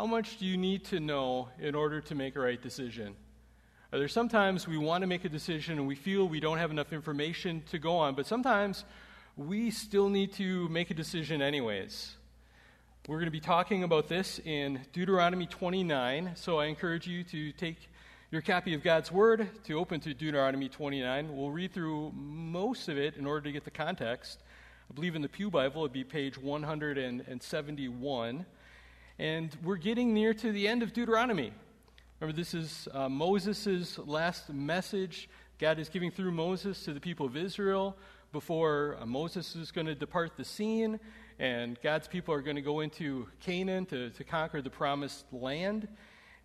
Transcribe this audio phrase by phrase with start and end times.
[0.00, 3.14] how much do you need to know in order to make a right decision?
[3.92, 6.70] Are there sometimes we want to make a decision and we feel we don't have
[6.70, 8.86] enough information to go on, but sometimes
[9.36, 12.16] we still need to make a decision anyways.
[13.08, 17.52] We're going to be talking about this in Deuteronomy 29, so I encourage you to
[17.52, 17.76] take
[18.30, 21.36] your copy of God's Word to open to Deuteronomy 29.
[21.36, 24.42] We'll read through most of it in order to get the context.
[24.90, 28.46] I believe in the Pew Bible it'd be page 171.
[29.20, 31.52] And we're getting near to the end of Deuteronomy.
[32.20, 35.28] Remember, this is uh, Moses' last message.
[35.58, 37.98] God is giving through Moses to the people of Israel
[38.32, 40.98] before uh, Moses is going to depart the scene
[41.38, 45.86] and God's people are going to go into Canaan to, to conquer the promised land.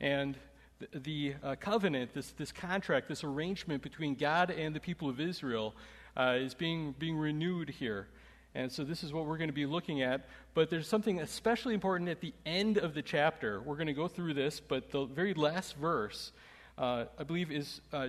[0.01, 0.37] And
[0.79, 5.21] the, the uh, covenant, this, this contract, this arrangement between God and the people of
[5.21, 5.75] Israel
[6.17, 8.09] uh, is being, being renewed here.
[8.55, 10.27] And so this is what we're going to be looking at.
[10.53, 13.59] But there's something especially important at the end of the chapter.
[13.61, 16.31] We're going to go through this, but the very last verse,
[16.77, 18.07] uh, I believe, is uh,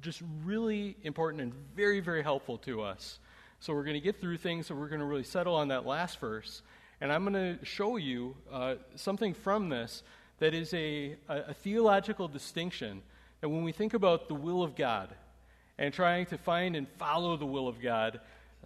[0.00, 3.18] just really important and very, very helpful to us.
[3.58, 5.84] So we're going to get through things, so we're going to really settle on that
[5.84, 6.62] last verse.
[7.00, 10.04] And I'm going to show you uh, something from this
[10.38, 13.02] that is a, a, a theological distinction.
[13.40, 15.08] That when we think about the will of God
[15.76, 18.20] and trying to find and follow the will of God,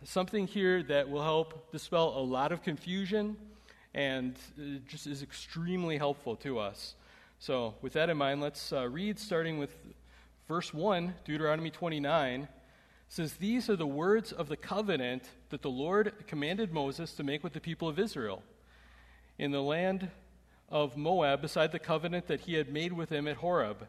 [0.05, 3.36] something here that will help dispel a lot of confusion
[3.95, 6.94] and uh, just is extremely helpful to us.
[7.39, 9.75] So, with that in mind, let's uh, read starting with
[10.48, 12.48] verse 1, Deuteronomy 29
[13.09, 17.44] says, These are the words of the covenant that the Lord commanded Moses to make
[17.44, 18.42] with the people of Israel
[19.39, 20.09] in the land
[20.70, 23.87] of Moab, beside the covenant that he had made with them at Horeb.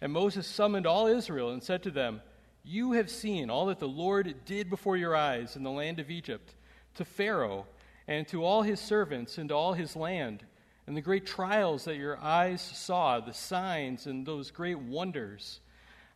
[0.00, 2.22] And Moses summoned all Israel and said to them,
[2.64, 6.10] You have seen all that the Lord did before your eyes in the land of
[6.10, 6.54] Egypt,
[6.94, 7.66] to Pharaoh
[8.08, 10.44] and to all his servants and to all his land,
[10.86, 15.60] and the great trials that your eyes saw, the signs and those great wonders.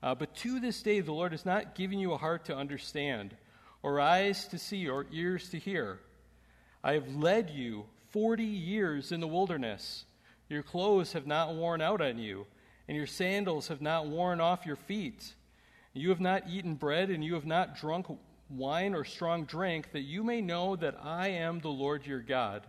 [0.03, 3.37] Uh, but to this day, the Lord has not given you a heart to understand,
[3.83, 6.01] or eyes to see, or ears to hear.
[6.83, 10.05] I have led you 40 years in the wilderness.
[10.49, 12.47] Your clothes have not worn out on you,
[12.87, 15.35] and your sandals have not worn off your feet.
[15.93, 18.07] You have not eaten bread, and you have not drunk
[18.51, 22.67] wine or strong drink, that you may know that I am the Lord your God.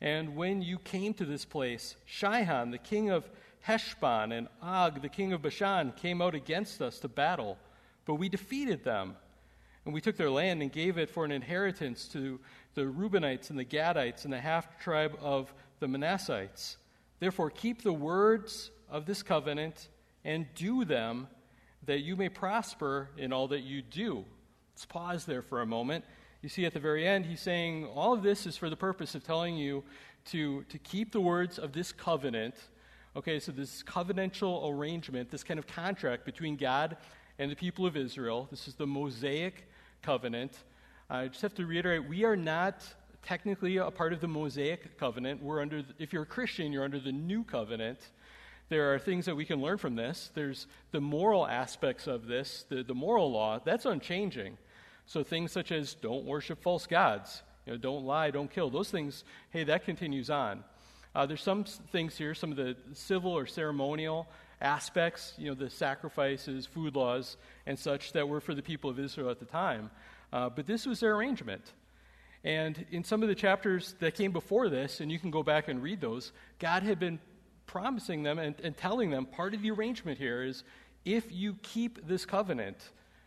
[0.00, 3.28] And when you came to this place, Sihon, the king of
[3.60, 7.56] Heshbon and Og, the king of Bashan, came out against us to battle,
[8.04, 9.16] but we defeated them.
[9.84, 12.40] And we took their land and gave it for an inheritance to
[12.74, 16.76] the Reubenites and the Gadites and the half tribe of the Manassites.
[17.20, 19.88] Therefore, keep the words of this covenant
[20.24, 21.28] and do them,
[21.86, 24.24] that you may prosper in all that you do.
[24.74, 26.04] Let's pause there for a moment.
[26.40, 29.14] You see, at the very end, he's saying all of this is for the purpose
[29.14, 29.84] of telling you
[30.26, 32.54] to, to keep the words of this covenant
[33.14, 36.96] Okay, so this covenantal arrangement, this kind of contract between God
[37.38, 39.68] and the people of Israel, this is the Mosaic
[40.00, 40.56] covenant.
[41.10, 42.82] I just have to reiterate we are not
[43.22, 45.42] technically a part of the Mosaic covenant.
[45.42, 47.98] We're under, if you're a Christian, you're under the new covenant.
[48.72, 50.30] There are things that we can learn from this.
[50.32, 54.56] There's the moral aspects of this, the, the moral law, that's unchanging.
[55.04, 58.90] So things such as don't worship false gods, you know, don't lie, don't kill, those
[58.90, 60.64] things, hey, that continues on.
[61.14, 64.26] Uh, there's some things here, some of the civil or ceremonial
[64.62, 68.98] aspects, you know, the sacrifices, food laws, and such that were for the people of
[68.98, 69.90] Israel at the time.
[70.32, 71.74] Uh, but this was their arrangement.
[72.42, 75.68] And in some of the chapters that came before this, and you can go back
[75.68, 77.20] and read those, God had been
[77.66, 80.64] promising them and, and telling them part of the arrangement here is
[81.04, 82.76] if you keep this covenant,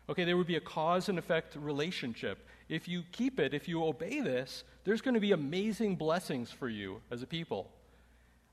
[0.09, 2.47] okay, there would be a cause and effect relationship.
[2.69, 6.69] If you keep it, if you obey this, there's going to be amazing blessings for
[6.69, 7.71] you as a people.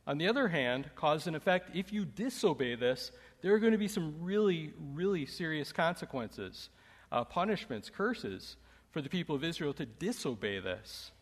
[0.06, 3.78] On the other hand, cause and effect, if you disobey this, there are going to
[3.78, 6.71] be some really, really serious consequences,
[7.12, 8.56] uh, punishments, curses
[8.91, 11.12] for the people of Israel to disobey this.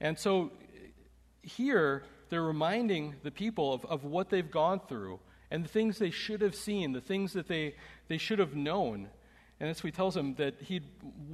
[0.00, 0.50] And so
[1.42, 6.10] here, they're reminding the people of, of what they've gone through and the things they
[6.10, 7.74] should have seen, the things that they,
[8.08, 9.08] they should have known.
[9.58, 10.80] And that's what he tells them that he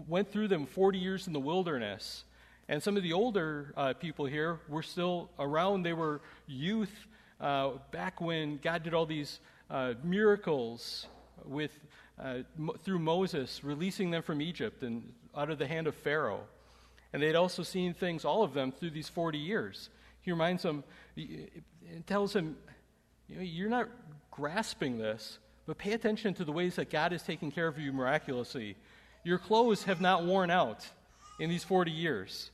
[0.08, 2.24] went through them 40 years in the wilderness
[2.68, 5.84] and some of the older uh, people here were still around.
[5.84, 7.06] They were youth
[7.40, 9.38] uh, back when God did all these
[9.70, 11.06] uh, miracles
[11.44, 11.70] with,
[12.18, 12.38] uh,
[12.82, 16.40] through Moses, releasing them from Egypt and out of the hand of Pharaoh.
[17.12, 19.88] And they'd also seen things, all of them, through these 40 years.
[20.26, 20.82] He reminds them,
[21.16, 22.56] and tells them,
[23.28, 23.88] you know, you're not
[24.32, 27.92] grasping this, but pay attention to the ways that God is taking care of you
[27.92, 28.76] miraculously.
[29.22, 30.84] Your clothes have not worn out
[31.38, 32.50] in these 40 years.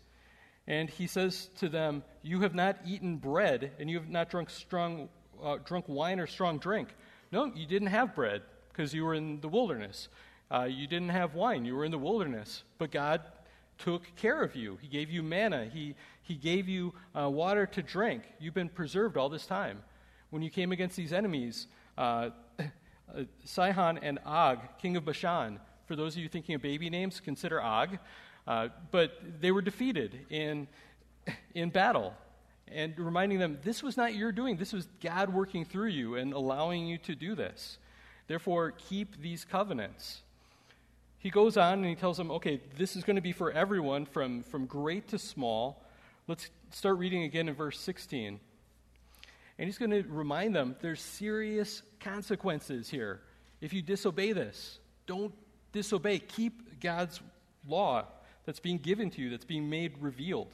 [0.67, 4.51] And he says to them, You have not eaten bread, and you have not drunk,
[4.51, 5.09] strong,
[5.43, 6.95] uh, drunk wine or strong drink.
[7.33, 10.09] No, you didn't have bread because you were in the wilderness.
[10.51, 12.65] Uh, you didn't have wine, you were in the wilderness.
[12.77, 13.23] But God
[13.83, 14.79] took care of you.
[14.81, 18.23] He gave you manna, He, he gave you uh, water to drink.
[18.39, 19.83] You've been preserved all this time.
[20.31, 21.67] When you came against these enemies,
[21.99, 22.63] uh, uh,
[23.45, 27.61] Sihon and Og, king of Bashan, for those of you thinking of baby names, consider
[27.61, 27.99] Og.
[28.47, 30.69] Uh, but they were defeated in,
[31.55, 32.15] in battle.
[32.69, 34.57] And reminding them, this was not your doing.
[34.57, 37.79] This was God working through you and allowing you to do this.
[38.29, 40.22] Therefore, keep these covenants.
[41.23, 44.07] He goes on and he tells them, okay, this is going to be for everyone
[44.07, 45.81] from, from great to small.
[46.27, 48.41] Let's start reading again in verse 16.
[49.57, 53.21] And he's going to remind them there's serious consequences here.
[53.61, 55.33] If you disobey this, don't
[55.71, 56.19] disobey.
[56.19, 57.21] Keep God's
[57.69, 58.05] law
[58.45, 60.53] that's being given to you, that's being made revealed.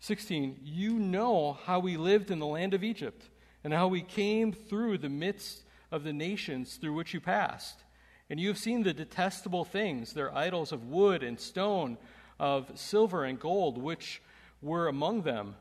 [0.00, 3.30] 16, you know how we lived in the land of Egypt
[3.64, 7.84] and how we came through the midst of the nations through which you passed.
[8.32, 11.98] And you have seen the detestable things, their idols of wood and stone,
[12.40, 14.22] of silver and gold, which
[14.62, 15.54] were among them.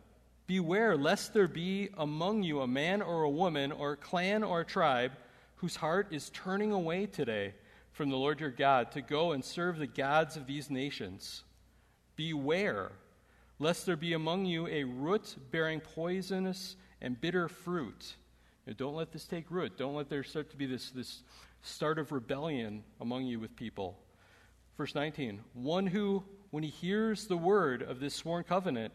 [0.47, 4.62] Beware lest there be among you a man or a woman or a clan or
[4.62, 5.12] a tribe
[5.57, 7.56] whose heart is turning away today
[7.91, 11.44] from the Lord your God to go and serve the gods of these nations.
[12.15, 12.94] Beware,
[13.59, 18.15] lest there be among you a root bearing poisonous and bitter fruit.
[18.77, 19.77] Don't let this take root.
[19.77, 21.24] Don't let there start to be this, this
[21.62, 23.98] start of rebellion among you with people.
[24.78, 28.94] Verse 19 One who, when he hears the word of this sworn covenant,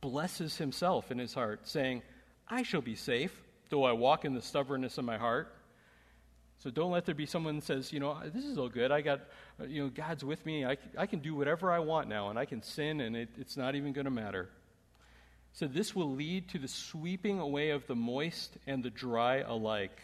[0.00, 2.02] blesses himself in his heart, saying,
[2.48, 5.54] I shall be safe, though I walk in the stubbornness of my heart.
[6.58, 8.90] So don't let there be someone that says, you know, this is all good.
[8.90, 9.20] I got,
[9.60, 10.64] uh, you know, God's with me.
[10.64, 13.56] I, I can do whatever I want now, and I can sin, and it, it's
[13.56, 14.48] not even going to matter.
[15.52, 20.00] So this will lead to the sweeping away of the moist and the dry alike.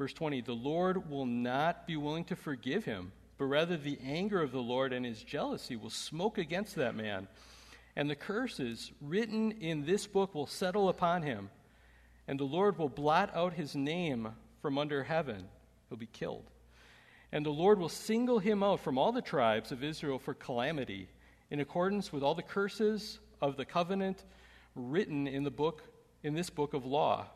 [0.00, 4.40] Verse 20 The Lord will not be willing to forgive him, but rather the anger
[4.40, 7.28] of the Lord and his jealousy will smoke against that man.
[7.94, 11.50] And the curses written in this book will settle upon him,
[12.26, 14.30] and the Lord will blot out his name
[14.62, 15.44] from under heaven.
[15.90, 16.50] He'll be killed.
[17.30, 21.10] And the Lord will single him out from all the tribes of Israel for calamity,
[21.50, 24.24] in accordance with all the curses of the covenant
[24.74, 25.82] written in the book
[26.22, 27.26] in this book of law.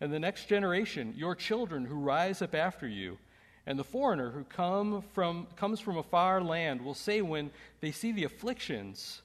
[0.00, 3.18] And the next generation, your children who rise up after you,
[3.66, 7.50] and the foreigner who come from, comes from a far land will say when
[7.80, 9.22] they see the afflictions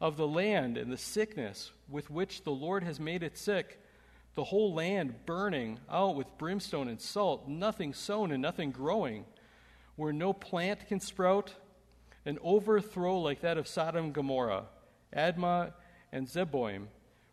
[0.00, 3.80] of the land and the sickness with which the Lord has made it sick,
[4.34, 9.24] the whole land burning out with brimstone and salt, nothing sown and nothing growing,
[9.96, 11.54] where no plant can sprout,
[12.24, 14.66] an overthrow like that of Sodom and Gomorrah,
[15.16, 15.72] Admah
[16.12, 16.86] and Zeboim,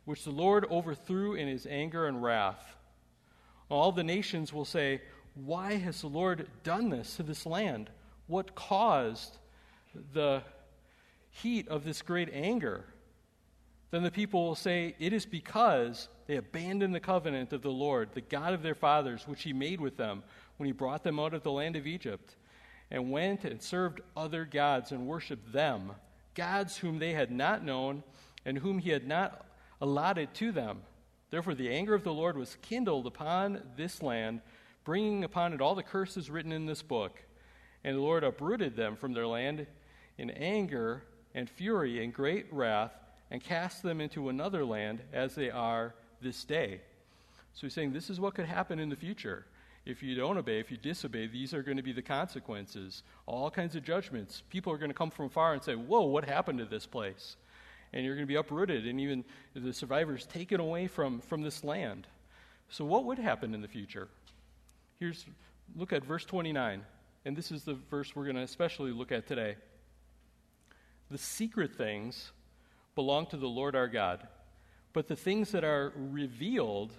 [0.06, 2.76] which the Lord overthrew in his anger and wrath.
[3.70, 5.02] All the nations will say,
[5.34, 7.90] Why has the Lord done this to this land?
[8.28, 9.38] What caused
[10.14, 10.44] the
[11.32, 12.86] heat of this great anger?
[13.92, 18.10] Then the people will say, It is because they abandoned the covenant of the Lord,
[18.14, 20.24] the God of their fathers, which he made with them
[20.58, 22.36] when he brought them out of the land of Egypt,
[22.92, 25.92] and went and served other gods and worshiped them,
[26.36, 28.04] gods whom they had not known
[28.46, 29.45] and whom he had not
[29.82, 30.82] allotted to them.
[31.32, 34.42] Therefore, the anger of the Lord was kindled upon this land,
[34.84, 37.22] bringing upon it all the curses written in this book.
[37.84, 39.68] And the Lord uprooted them from their land
[40.18, 41.04] in anger
[41.34, 42.94] and fury and great wrath,
[43.30, 46.80] and cast them into another land as they are this day.
[47.54, 49.46] So he's saying this is what could happen in the future.
[49.86, 53.04] If you don't obey, if you disobey, these are going to be the consequences.
[53.26, 54.42] All kinds of judgments.
[54.50, 57.38] People are going to come from far and say, Whoa, what happened to this place?
[57.96, 59.24] And you're going to be uprooted, and even
[59.56, 62.06] the survivors taken away from, from this land.
[62.70, 64.10] So, what would happen in the future?
[65.00, 65.26] Here's,
[65.76, 66.84] look at verse 29.
[67.24, 69.56] And this is the verse we're going to especially look at today.
[71.10, 72.32] The secret things
[72.94, 74.28] belong to the Lord our God
[74.96, 76.94] but the things that are revealed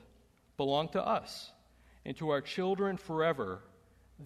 [0.58, 1.50] belong to us
[2.04, 3.60] and to our children forever,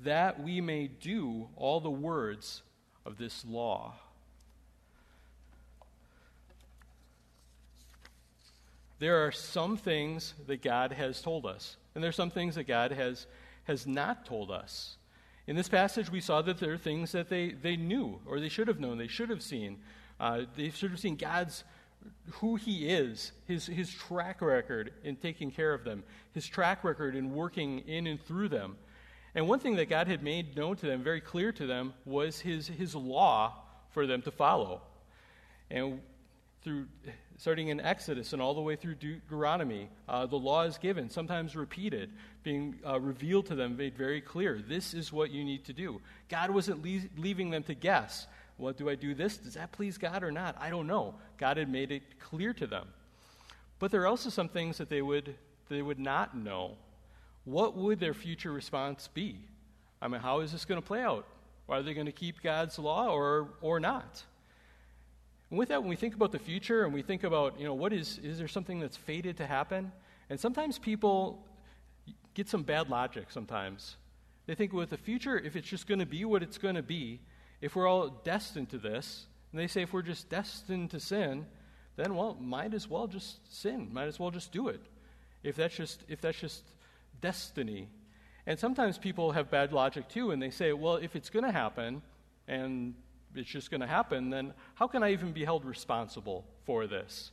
[0.03, 2.63] that we may do all the words
[3.07, 3.95] of this law.
[9.01, 12.65] There are some things that God has told us, and there are some things that
[12.69, 13.27] God has,
[13.65, 14.97] has not told us.
[15.47, 18.51] In this passage, we saw that there are things that they, they knew, or they
[18.51, 19.79] should have known, they should have seen.
[20.21, 21.65] Uh, they should have seen God's
[22.33, 26.03] who he is, his, his track record in taking care of them,
[26.33, 28.77] his track record in working in and through them.
[29.35, 32.41] And one thing that God had made known to them, very clear to them, was
[32.41, 33.55] his, his law
[33.91, 34.83] for them to follow.
[35.71, 36.01] And
[36.63, 36.87] through
[37.41, 39.89] starting in Exodus and all the way through Deuteronomy.
[40.07, 42.11] Uh, the law is given, sometimes repeated,
[42.43, 44.61] being uh, revealed to them, made very clear.
[44.69, 46.03] This is what you need to do.
[46.29, 48.27] God wasn't le- leaving them to guess.
[48.59, 49.39] What do I do this?
[49.39, 50.55] Does that please God or not?
[50.61, 51.15] I don't know.
[51.39, 52.87] God had made it clear to them.
[53.79, 55.35] But there are also some things that they would,
[55.71, 56.77] they would not know.
[57.47, 59.39] What would their future response be?
[60.03, 61.25] I mean, how is this going to play out?
[61.71, 64.25] Are they going to keep God's law or, or not?
[65.51, 67.75] And with that, when we think about the future and we think about, you know,
[67.75, 69.93] what is, is there something that's fated to happen?
[70.29, 71.45] And sometimes people
[72.35, 73.97] get some bad logic sometimes.
[74.47, 76.83] They think with the future, if it's just going to be what it's going to
[76.83, 77.21] be,
[77.61, 81.47] if we're all destined to this, and they say if we're just destined to sin,
[81.97, 83.89] then well, might as well just sin.
[83.93, 84.81] Might as well just do it.
[85.43, 86.63] If that's just if that's just
[87.21, 87.89] destiny.
[88.47, 91.53] And sometimes people have bad logic too, and they say, well, if it's going to
[91.53, 92.03] happen,
[92.49, 92.95] and
[93.35, 97.31] it's just going to happen, then how can I even be held responsible for this?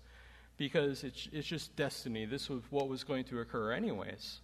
[0.58, 2.25] Because it's, it's just destiny.
[2.25, 4.39] This was what was going to occur, anyways.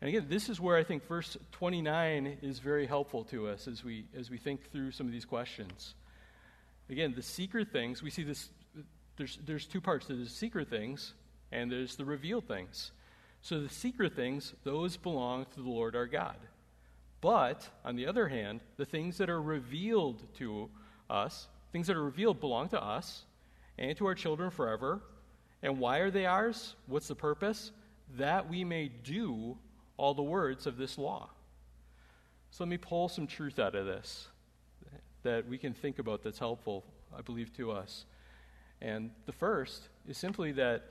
[0.00, 3.84] And again, this is where I think verse 29 is very helpful to us as
[3.84, 5.94] we, as we think through some of these questions.
[6.90, 8.48] Again, the secret things, we see this,
[9.16, 10.06] there's, there's two parts.
[10.06, 11.14] There's the secret things,
[11.52, 12.90] and there's the revealed things.
[13.42, 16.36] So the secret things, those belong to the Lord our God.
[17.22, 20.68] But, on the other hand, the things that are revealed to
[21.08, 23.22] us, things that are revealed belong to us
[23.78, 25.00] and to our children forever.
[25.62, 26.74] And why are they ours?
[26.86, 27.70] What's the purpose?
[28.18, 29.56] That we may do
[29.96, 31.30] all the words of this law.
[32.50, 34.28] So let me pull some truth out of this
[35.22, 36.84] that we can think about that's helpful,
[37.16, 38.04] I believe, to us.
[38.80, 40.82] And the first is simply that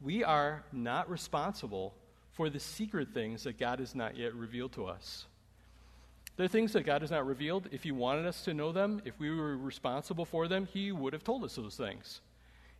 [0.00, 1.92] we are not responsible
[2.30, 5.26] for the secret things that God has not yet revealed to us.
[6.36, 7.68] There are things that God has not revealed.
[7.72, 11.12] If He wanted us to know them, if we were responsible for them, He would
[11.12, 12.20] have told us those things.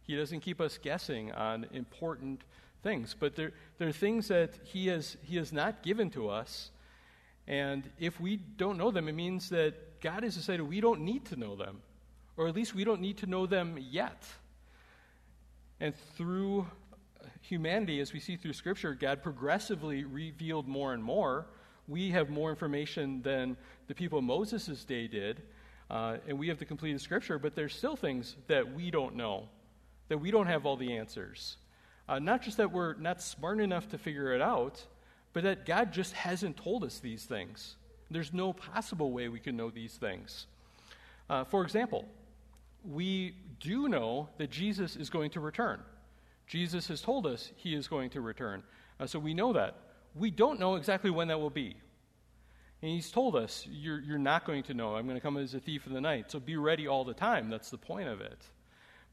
[0.02, 2.42] He doesn't keep us guessing on important
[2.82, 3.14] things.
[3.18, 6.70] But there, there are things that he has, he has not given to us.
[7.46, 11.24] And if we don't know them, it means that God has decided we don't need
[11.26, 11.82] to know them.
[12.36, 14.24] Or at least we don't need to know them yet.
[15.80, 16.66] And through
[17.42, 21.46] humanity, as we see through Scripture, God progressively revealed more and more.
[21.88, 23.56] We have more information than
[23.88, 25.42] the people of Moses' day did.
[25.90, 29.48] Uh, and we have the completed Scripture, but there's still things that we don't know,
[30.08, 31.58] that we don't have all the answers.
[32.08, 34.82] Uh, not just that we're not smart enough to figure it out,
[35.32, 37.76] but that God just hasn't told us these things.
[38.10, 40.46] There's no possible way we can know these things.
[41.28, 42.06] Uh, for example,
[42.84, 45.80] we do know that Jesus is going to return.
[46.46, 48.62] Jesus has told us he is going to return.
[48.98, 49.76] Uh, so we know that.
[50.14, 51.76] We don't know exactly when that will be.
[52.82, 54.96] And he's told us, you're, you're not going to know.
[54.96, 56.30] I'm going to come as a thief in the night.
[56.30, 57.48] So be ready all the time.
[57.48, 58.44] That's the point of it.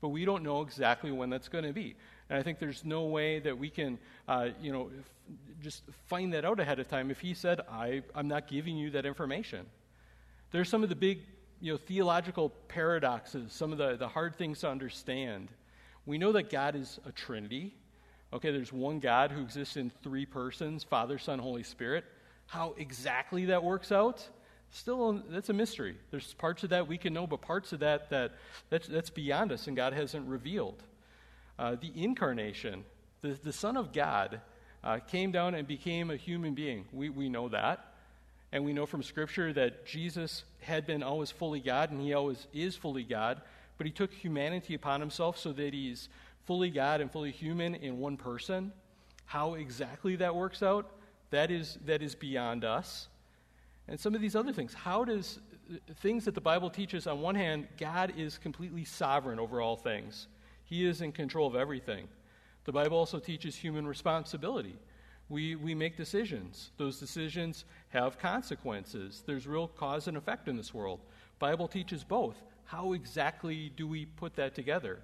[0.01, 1.95] But we don't know exactly when that's going to be.
[2.29, 4.89] And I think there's no way that we can, uh, you know,
[5.61, 8.89] just find that out ahead of time if he said, I, I'm not giving you
[8.91, 9.65] that information.
[10.51, 11.19] There's some of the big,
[11.61, 15.49] you know, theological paradoxes, some of the, the hard things to understand.
[16.05, 17.75] We know that God is a Trinity.
[18.31, 22.05] Okay, there's one God who exists in three persons Father, Son, Holy Spirit.
[22.45, 24.27] How exactly that works out,
[24.71, 25.95] still, that's a mystery.
[26.11, 28.33] There's parts of that we can know, but parts of that, that
[28.69, 30.81] that's, that's beyond us and God hasn't revealed.
[31.57, 32.85] Uh, the incarnation,
[33.21, 34.41] the, the Son of God,
[34.83, 36.85] uh, came down and became a human being.
[36.93, 37.85] We, we know that.
[38.51, 42.47] And we know from Scripture that Jesus had been always fully God, and he always
[42.53, 43.41] is fully God,
[43.77, 46.09] but he took humanity upon himself so that he's
[46.45, 48.71] fully God and fully human in one person.
[49.25, 50.91] How exactly that works out,
[51.29, 53.07] that is, that is beyond us.
[53.87, 54.73] And some of these other things.
[54.73, 55.39] How does
[55.97, 60.27] things that the Bible teaches, on one hand, God is completely sovereign over all things.
[60.63, 62.07] He is in control of everything.
[62.65, 64.75] The Bible also teaches human responsibility.
[65.29, 66.71] We, we make decisions.
[66.77, 69.23] Those decisions have consequences.
[69.25, 70.99] There's real cause and effect in this world.
[71.37, 72.35] Bible teaches both.
[72.65, 74.99] How exactly do we put that together?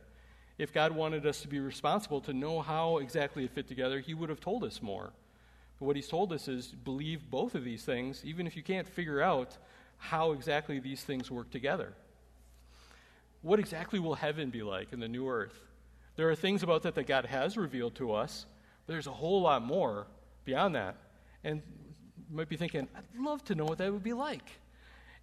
[0.57, 4.13] If God wanted us to be responsible to know how exactly it fit together, he
[4.13, 5.12] would have told us more.
[5.79, 8.88] But what he's told us is believe both of these things, even if you can't
[8.88, 9.57] figure out
[9.97, 11.93] how exactly these things work together
[13.45, 15.62] what exactly will heaven be like in the new earth?
[16.15, 18.47] There are things about that that God has revealed to us.
[18.85, 20.07] but There's a whole lot more
[20.45, 20.95] beyond that.
[21.43, 21.62] And
[22.27, 24.50] you might be thinking, I'd love to know what that would be like.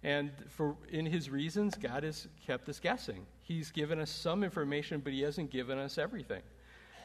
[0.03, 3.25] And for in his reasons, God has kept us guessing.
[3.41, 6.41] He's given us some information, but he hasn't given us everything.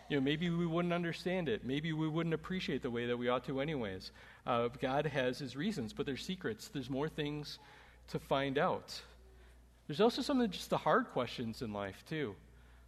[0.08, 1.64] You know, maybe we wouldn't understand it.
[1.64, 4.10] Maybe we wouldn't appreciate the way that we ought to, anyways.
[4.46, 6.68] Uh, God has his reasons, but there's secrets.
[6.68, 7.58] There's more things
[8.08, 9.00] to find out.
[9.86, 12.34] There's also some of just the hard questions in life, too.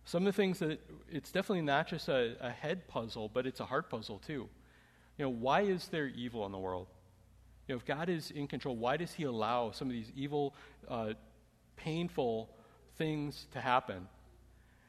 [0.05, 3.61] Some of the things that it's definitely not just a, a head puzzle, but it's
[3.61, 4.49] a heart puzzle too.
[5.19, 6.88] You know, why is there evil in the world?
[7.71, 10.57] You know, if God is in control, why does He allow some of these evil,
[10.89, 11.12] uh,
[11.77, 12.49] painful
[12.99, 14.09] things to happen?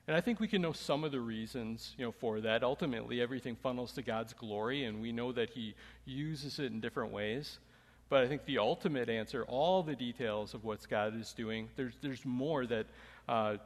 [0.08, 2.64] And I think we can know some of the reasons, you know, for that.
[2.64, 7.14] Ultimately, everything funnels to God's glory, and we know that He uses it in different
[7.14, 7.60] ways.
[8.10, 11.94] But I think the ultimate answer, all the details of what God is doing, there's,
[12.02, 12.88] there's more that
[13.30, 13.58] uh,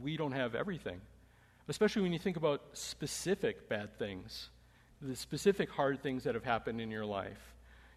[0.00, 1.00] we don't have everything.
[1.66, 4.50] Especially when you think about specific bad things,
[5.02, 7.50] the specific hard things that have happened in your life.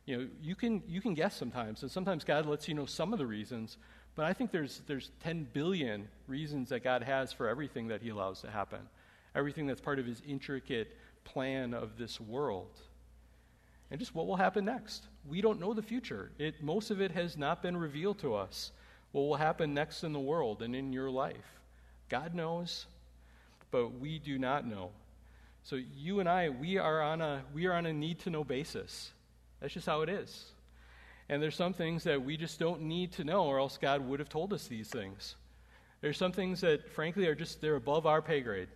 [0.05, 3.13] You know, you can, you can guess sometimes, and sometimes God lets you know some
[3.13, 3.77] of the reasons,
[4.15, 8.09] but I think there's, there's 10 billion reasons that God has for everything that He
[8.09, 8.79] allows to happen,
[9.33, 12.79] everything that's part of His intricate plan of this world.
[13.91, 15.07] And just what will happen next.
[15.29, 16.31] We don't know the future.
[16.37, 18.71] It, most of it has not been revealed to us.
[19.11, 21.61] What will happen next in the world and in your life?
[22.09, 22.87] God knows,
[23.71, 24.89] but we do not know.
[25.63, 28.43] So you and I, we are on a we are on a need to know
[28.43, 29.12] basis.
[29.63, 30.51] That's just how it is.
[31.29, 34.19] And there's some things that we just don't need to know, or else God would
[34.19, 35.35] have told us these things.
[36.01, 38.67] There's some things that, frankly, are just they're above our pay grade,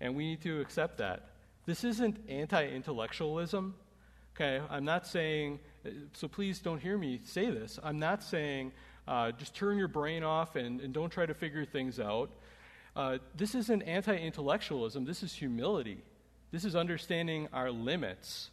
[0.00, 1.28] and we need to accept that.
[1.66, 3.76] This isn't anti-intellectualism.
[4.34, 5.60] Okay, I'm not saying.
[6.14, 7.78] So please don't hear me say this.
[7.80, 8.72] I'm not saying
[9.06, 12.30] uh, just turn your brain off and, and, don't try to figure things out.
[12.96, 16.02] Uh, this isn't anti intellectualism, this is humility.
[16.50, 18.50] This is understanding our limits.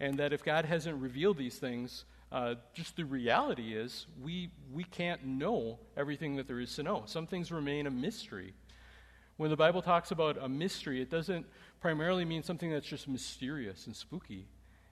[0.00, 4.84] And that if God hasn't revealed these things, uh, just the reality is we, we
[4.84, 7.02] can't know everything that there is to know.
[7.06, 8.54] Some things remain a mystery.
[9.38, 11.46] When the Bible talks about a mystery, it doesn't
[11.80, 14.46] primarily mean something that's just mysterious and spooky.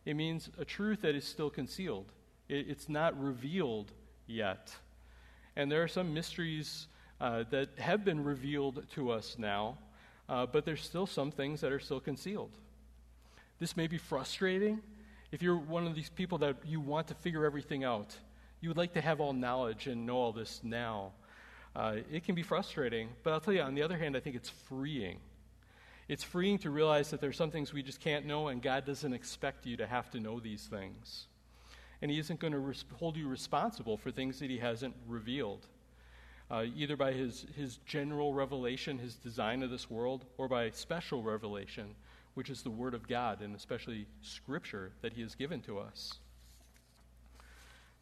[0.04, 2.12] It means a truth that is still concealed.
[2.48, 3.92] It, it's not revealed
[4.26, 4.74] yet.
[5.56, 6.86] And there are some mysteries
[7.20, 9.78] uh, that have been revealed to us now,
[10.28, 12.50] uh, but there's still some things that are still concealed.
[13.58, 14.80] This may be frustrating.
[15.36, 18.16] If you're one of these people that you want to figure everything out,
[18.62, 21.12] you would like to have all knowledge and know all this now.
[21.74, 24.34] Uh, it can be frustrating, but I'll tell you, on the other hand, I think
[24.34, 25.18] it's freeing.
[26.08, 29.12] It's freeing to realize that there's some things we just can't know, and God doesn't
[29.12, 31.26] expect you to have to know these things
[32.00, 35.66] and He isn't going to res- hold you responsible for things that He hasn't revealed,
[36.50, 41.22] uh, either by his, his general revelation, His design of this world, or by special
[41.22, 41.94] revelation,
[42.36, 46.18] which is the Word of God, and especially Scripture that He has given to us.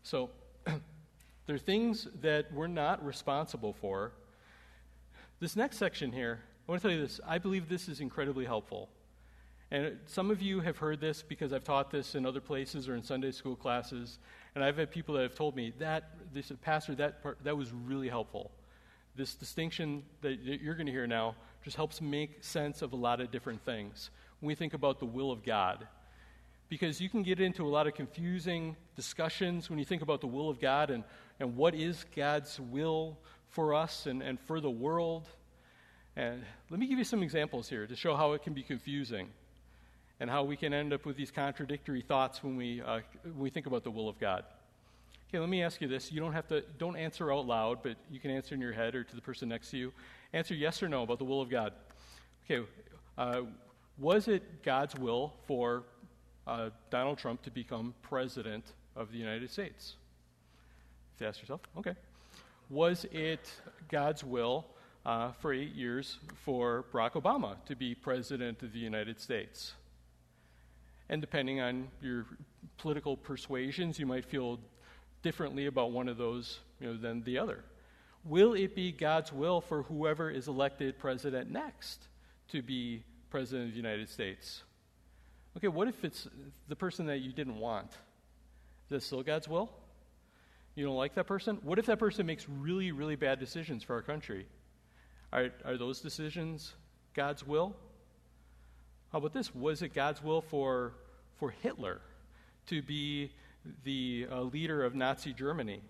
[0.02, 0.30] So,
[1.46, 4.10] there are things that we're not responsible for.
[5.38, 7.20] This next section here, I want to tell you this.
[7.24, 8.88] I believe this is incredibly helpful.
[9.70, 12.96] And some of you have heard this because I've taught this in other places or
[12.96, 14.18] in Sunday school classes.
[14.56, 17.70] And I've had people that have told me that, this, Pastor, that, part, that was
[17.70, 18.50] really helpful.
[19.14, 23.20] This distinction that you're going to hear now just helps make sense of a lot
[23.20, 24.10] of different things
[24.44, 25.86] when we think about the will of God.
[26.68, 30.26] Because you can get into a lot of confusing discussions when you think about the
[30.26, 31.02] will of God and,
[31.40, 33.16] and what is God's will
[33.48, 35.26] for us and, and for the world.
[36.14, 39.28] And let me give you some examples here to show how it can be confusing
[40.20, 43.48] and how we can end up with these contradictory thoughts when we, uh, when we
[43.48, 44.44] think about the will of God.
[45.30, 46.12] Okay, let me ask you this.
[46.12, 48.94] You don't have to, don't answer out loud, but you can answer in your head
[48.94, 49.92] or to the person next to you.
[50.34, 51.72] Answer yes or no about the will of God.
[52.44, 52.68] Okay,
[53.16, 53.40] uh,
[53.98, 55.84] was it God's will for
[56.46, 58.64] uh, Donald Trump to become president
[58.96, 59.94] of the United States?
[61.14, 61.94] If You ask yourself, okay.
[62.70, 63.52] Was it
[63.88, 64.66] God's will
[65.06, 69.74] uh, for eight years for Barack Obama to be president of the United States?
[71.08, 72.26] And depending on your
[72.78, 74.58] political persuasions, you might feel
[75.22, 77.64] differently about one of those you know, than the other.
[78.24, 82.08] Will it be God's will for whoever is elected president next
[82.48, 84.62] to be president of the United States?
[85.56, 86.28] Okay, what if it's
[86.68, 87.90] the person that you didn't want?
[87.90, 89.72] Is that still God's will?
[90.76, 91.58] You don't like that person?
[91.64, 94.46] What if that person makes really, really bad decisions for our country?
[95.32, 96.74] Are, are those decisions
[97.12, 97.74] God's will?
[99.10, 99.52] How about this?
[99.52, 100.92] Was it God's will for,
[101.40, 102.00] for Hitler
[102.68, 103.32] to be
[103.82, 105.80] the uh, leader of Nazi Germany?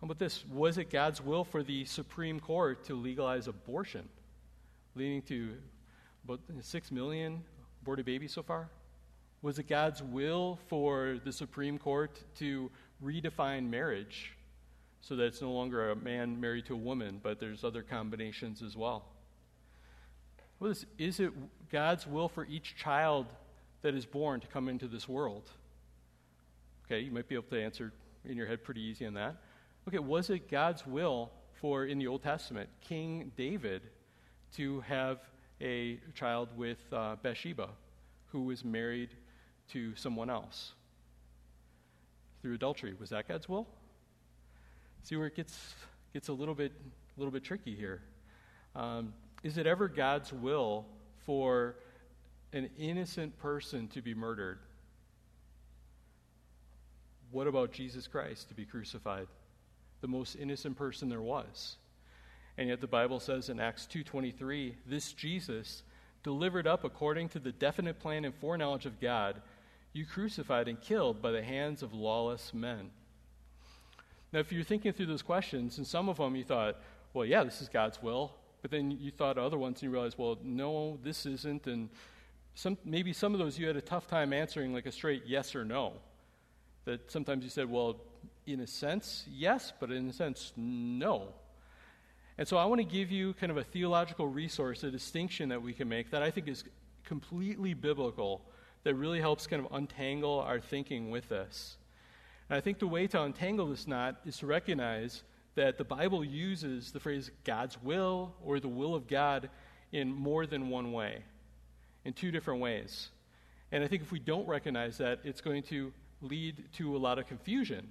[0.00, 0.42] How about this?
[0.50, 4.08] Was it God's will for the Supreme Court to legalize abortion,
[4.94, 5.54] leading to
[6.24, 7.42] about 6 million
[7.82, 8.68] aborted babies so far?
[9.40, 12.70] Was it God's will for the Supreme Court to
[13.02, 14.32] redefine marriage
[15.00, 18.62] so that it's no longer a man married to a woman, but there's other combinations
[18.62, 19.04] as well?
[20.60, 21.32] Is, is it
[21.70, 23.26] God's will for each child
[23.82, 25.48] that is born to come into this world?
[26.86, 27.92] Okay, you might be able to answer
[28.24, 29.36] in your head pretty easy on that.
[29.86, 33.82] Okay, was it God's will for, in the Old Testament, King David
[34.56, 35.18] to have
[35.60, 37.68] a child with uh, Bathsheba,
[38.26, 39.10] who was married
[39.72, 40.72] to someone else
[42.42, 42.94] through adultery.
[42.98, 43.66] Was that God's will?
[45.02, 45.74] See where it gets,
[46.12, 46.72] gets a little bit,
[47.16, 48.02] little bit tricky here.
[48.74, 50.86] Um, is it ever God's will
[51.24, 51.76] for
[52.52, 54.58] an innocent person to be murdered?
[57.30, 59.26] What about Jesus Christ to be crucified?
[60.00, 61.76] The most innocent person there was.
[62.58, 65.84] And yet the Bible says in Acts 2:23, this Jesus
[66.24, 69.40] delivered up according to the definite plan and foreknowledge of God,
[69.92, 72.90] you crucified and killed by the hands of lawless men.
[74.32, 76.76] Now, if you're thinking through those questions, and some of them you thought,
[77.14, 80.18] well, yeah, this is God's will, but then you thought other ones and you realized,
[80.18, 81.88] well, no, this isn't, and
[82.54, 85.54] some, maybe some of those you had a tough time answering like a straight yes
[85.54, 85.94] or no.
[86.84, 88.00] That sometimes you said, well,
[88.46, 91.34] in a sense, yes, but in a sense, no.
[92.38, 95.60] And so I want to give you kind of a theological resource, a distinction that
[95.60, 96.62] we can make that I think is
[97.04, 98.42] completely biblical,
[98.84, 101.76] that really helps kind of untangle our thinking with this.
[102.48, 105.24] And I think the way to untangle this knot is to recognize
[105.56, 109.50] that the Bible uses the phrase God's will or the will of God
[109.90, 111.24] in more than one way,
[112.04, 113.08] in two different ways.
[113.72, 117.18] And I think if we don't recognize that, it's going to lead to a lot
[117.18, 117.88] of confusion.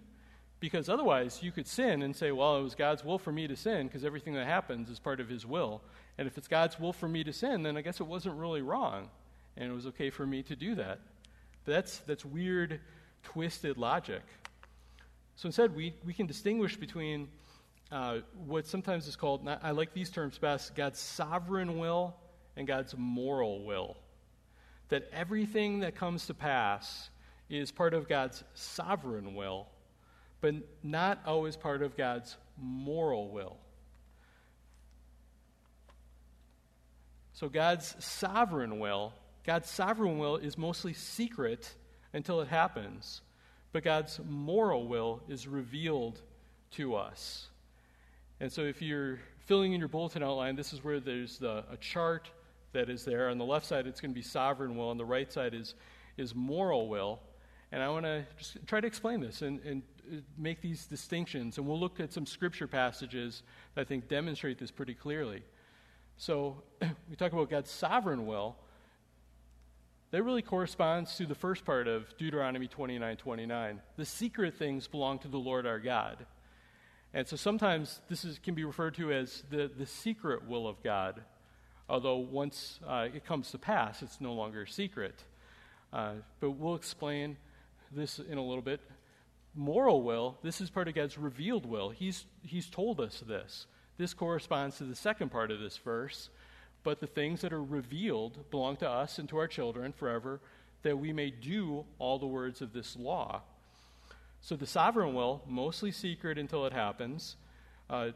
[0.59, 3.55] Because otherwise, you could sin and say, well, it was God's will for me to
[3.55, 5.81] sin because everything that happens is part of His will.
[6.17, 8.61] And if it's God's will for me to sin, then I guess it wasn't really
[8.61, 9.09] wrong.
[9.55, 10.99] And it was okay for me to do that.
[11.63, 12.79] But that's, that's weird,
[13.23, 14.23] twisted logic.
[15.35, 17.27] So instead, we, we can distinguish between
[17.91, 22.15] uh, what sometimes is called, I like these terms best, God's sovereign will
[22.55, 23.97] and God's moral will.
[24.89, 27.09] That everything that comes to pass
[27.49, 29.67] is part of God's sovereign will,
[30.41, 33.58] but not always part of God's moral will.
[37.34, 39.13] So, God's sovereign will,
[39.45, 41.73] God's sovereign will is mostly secret
[42.13, 43.21] until it happens
[43.78, 46.19] but God's moral will is revealed
[46.71, 47.47] to us.
[48.39, 51.78] And so if you're filling in your bulletin outline, this is where there's the, a
[51.78, 52.30] chart
[52.73, 53.30] that is there.
[53.30, 54.89] On the left side, it's going to be sovereign will.
[54.89, 55.76] On the right side is,
[56.17, 57.19] is moral will.
[57.71, 59.84] And I want to just try to explain this and, and
[60.37, 61.57] make these distinctions.
[61.57, 63.43] And we'll look at some scripture passages
[63.75, 65.43] that I think demonstrate this pretty clearly.
[66.17, 66.63] So
[67.09, 68.55] we talk about God's sovereign will
[70.11, 73.81] that really corresponds to the first part of Deuteronomy 29 29.
[73.97, 76.25] The secret things belong to the Lord our God.
[77.13, 80.81] And so sometimes this is, can be referred to as the, the secret will of
[80.81, 81.21] God,
[81.89, 85.23] although once uh, it comes to pass, it's no longer secret.
[85.91, 87.37] Uh, but we'll explain
[87.91, 88.81] this in a little bit.
[89.55, 91.89] Moral will, this is part of God's revealed will.
[91.89, 93.65] He's, he's told us this.
[93.97, 96.29] This corresponds to the second part of this verse
[96.88, 100.39] but the things that are revealed belong to us and to our children forever,
[100.83, 103.41] that we may do all the words of this law.
[104.39, 107.36] So the sovereign will, mostly secret until it happens,
[107.89, 108.12] uh,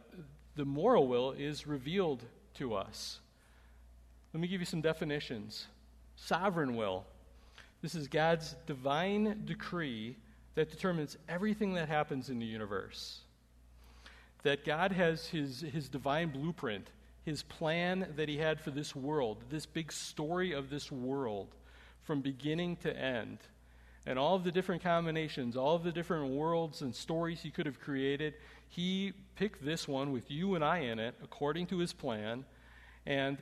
[0.56, 3.20] the moral will is revealed to us.
[4.34, 5.68] Let me give you some definitions.
[6.16, 7.06] Sovereign will.
[7.82, 10.16] This is God's divine decree
[10.56, 13.20] that determines everything that happens in the universe.
[14.44, 16.90] That God has his, his divine blueprint
[17.24, 21.50] his plan that he had for this world, this big story of this world,
[22.04, 23.38] from beginning to end,
[24.08, 27.68] and all of the different combinations, all of the different worlds and stories he could
[27.68, 28.34] have created,
[28.70, 32.44] he picked this one with you and I in it according to his plan.
[33.06, 33.38] And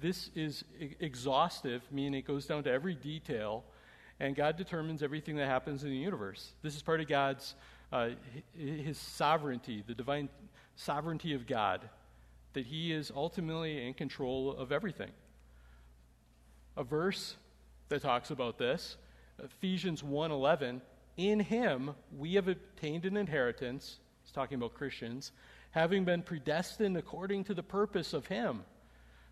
[0.00, 0.62] this is
[1.00, 3.64] exhaustive, meaning it goes down to every detail,
[4.20, 6.52] and God determines everything that happens in the universe.
[6.62, 7.54] This is part of God's,
[7.92, 8.10] uh,
[8.56, 10.28] his sovereignty, the divine
[10.76, 11.88] sovereignty of God
[12.54, 15.10] that he is ultimately in control of everything.
[16.76, 17.36] A verse
[17.88, 18.96] that talks about this,
[19.42, 20.80] Ephesians 1:11,
[21.16, 25.32] in him we have obtained an inheritance, it's talking about Christians,
[25.72, 28.64] having been predestined according to the purpose of him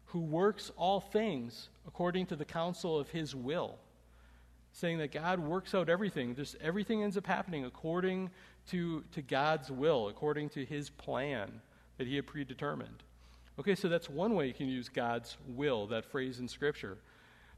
[0.06, 3.78] who works all things according to the counsel of his will.
[4.72, 8.30] Saying that God works out everything, just everything ends up happening according
[8.70, 11.60] to, to God's will, according to his plan
[11.98, 13.02] that he had predetermined.
[13.58, 16.96] Okay, so that's one way you can use God's will, that phrase in Scripture.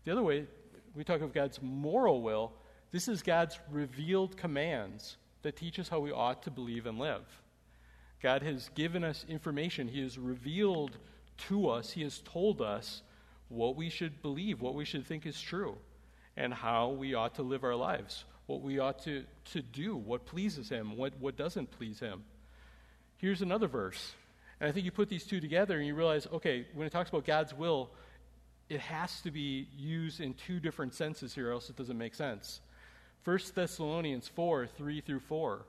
[0.04, 0.46] The other way,
[0.94, 2.52] we talk of God's moral will.
[2.90, 7.24] This is God's revealed commands that teach us how we ought to believe and live.
[8.22, 10.96] God has given us information, He has revealed
[11.48, 13.02] to us, He has told us
[13.48, 15.76] what we should believe, what we should think is true,
[16.36, 20.26] and how we ought to live our lives, what we ought to, to do, what
[20.26, 22.24] pleases Him, what, what doesn't please Him.
[23.16, 24.12] Here's another verse
[24.60, 27.08] And I think you put these two together and you realize okay, when it talks
[27.08, 27.90] about God's will,
[28.68, 32.60] it has to be used in two different senses here, else it doesn't make sense.
[33.24, 35.64] 1 Thessalonians 4 3 through 4.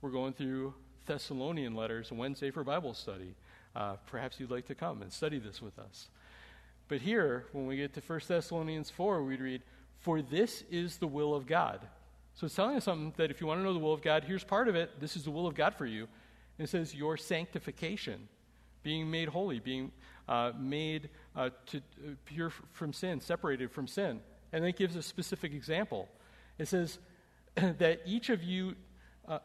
[0.00, 0.74] We're going through
[1.06, 3.34] Thessalonian letters Wednesday for Bible study.
[3.74, 6.08] Uh, perhaps you'd like to come and study this with us.
[6.88, 9.62] But here, when we get to 1 Thessalonians 4, we read,
[10.00, 11.80] For this is the will of God.
[12.34, 14.24] So it's telling us something that if you want to know the will of God,
[14.24, 15.00] here's part of it.
[15.00, 16.02] This is the will of God for you.
[16.58, 18.28] And it says, Your sanctification,
[18.82, 19.90] being made holy, being
[20.28, 24.20] uh, made uh, to, uh, pure from sin, separated from sin.
[24.52, 26.08] And then it gives a specific example.
[26.58, 26.98] It says
[27.56, 28.76] that each of you,
[29.26, 29.40] uh,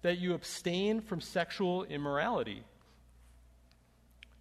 [0.00, 2.64] that you abstain from sexual immorality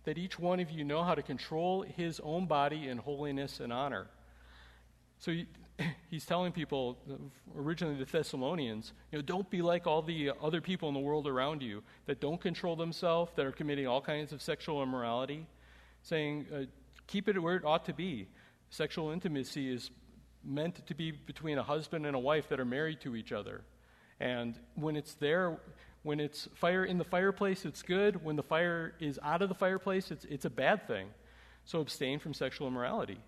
[0.03, 3.71] that each one of you know how to control his own body in holiness and
[3.71, 4.07] honor.
[5.21, 5.45] So he,
[6.09, 6.97] he's telling people,
[7.55, 11.27] originally the Thessalonians, you know, don't be like all the other people in the world
[11.27, 15.45] around you that don't control themselves, that are committing all kinds of sexual immorality,
[16.01, 16.63] saying, uh,
[17.07, 18.27] keep it where it ought to be.
[18.71, 19.91] Sexual intimacy is
[20.43, 23.61] meant to be between a husband and a wife that are married to each other.
[24.19, 25.59] And when it's there,
[26.01, 28.23] when it's fire in the fireplace, it's good.
[28.23, 31.09] When the fire is out of the fireplace, it's, it's a bad thing.
[31.65, 33.19] So abstain from sexual immorality.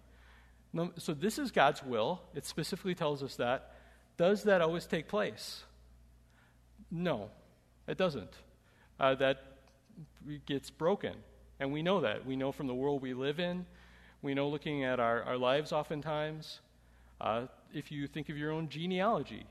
[0.97, 2.21] So this is God's will.
[2.33, 3.75] It specifically tells us that.
[4.17, 5.63] Does that always take place?
[6.89, 7.29] No,
[7.87, 8.31] it doesn't.
[8.99, 9.43] Uh, that
[10.45, 11.13] gets broken.
[11.59, 12.25] And we know that.
[12.25, 13.65] We know from the world we live in.
[14.21, 16.59] We know looking at our, our lives oftentimes.
[17.21, 19.45] Uh, if you think of your own genealogy,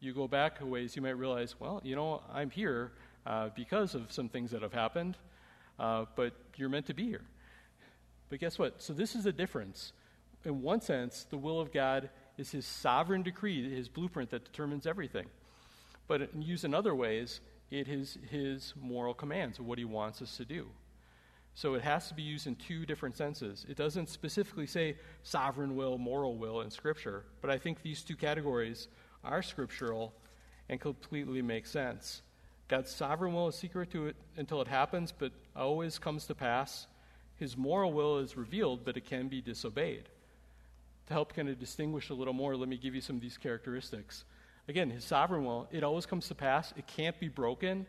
[0.00, 2.92] you go back a ways, you might realize, well, you know, I'm here
[3.26, 5.16] uh, because of some things that have happened,
[5.78, 7.24] uh, but you're meant to be here.
[8.28, 8.82] But guess what?
[8.82, 9.92] So this is the difference.
[10.46, 14.86] In one sense, the will of God is his sovereign decree, his blueprint that determines
[14.86, 15.26] everything.
[16.06, 17.40] But used in other ways,
[17.72, 20.68] it is his moral commands what he wants us to do.
[21.54, 23.66] So it has to be used in two different senses.
[23.68, 28.14] It doesn't specifically say sovereign will, moral will in Scripture, but I think these two
[28.14, 28.86] categories
[29.24, 30.14] are scriptural
[30.68, 32.22] and completely make sense.
[32.68, 36.86] God's sovereign will is secret to it until it happens, but always comes to pass.
[37.34, 40.08] His moral will is revealed, but it can be disobeyed.
[41.06, 43.38] To help kind of distinguish a little more, let me give you some of these
[43.38, 44.24] characteristics.
[44.68, 46.72] Again, his sovereign will, it always comes to pass.
[46.76, 47.86] It can't be broken.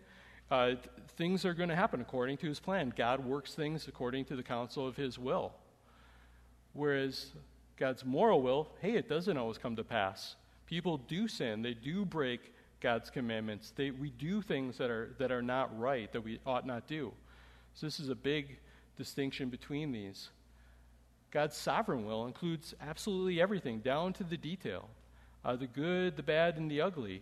[0.51, 0.73] Uh,
[1.17, 2.93] things are going to happen according to his plan.
[2.95, 5.53] God works things according to the counsel of his will.
[6.73, 7.31] Whereas
[7.77, 10.35] God's moral will, hey, it doesn't always come to pass.
[10.67, 13.73] People do sin, they do break God's commandments.
[13.75, 17.11] They, we do things that are, that are not right, that we ought not do.
[17.73, 18.59] So, this is a big
[18.97, 20.29] distinction between these.
[21.37, 24.89] God's sovereign will includes absolutely everything, down to the detail
[25.45, 27.21] uh, the good, the bad, and the ugly.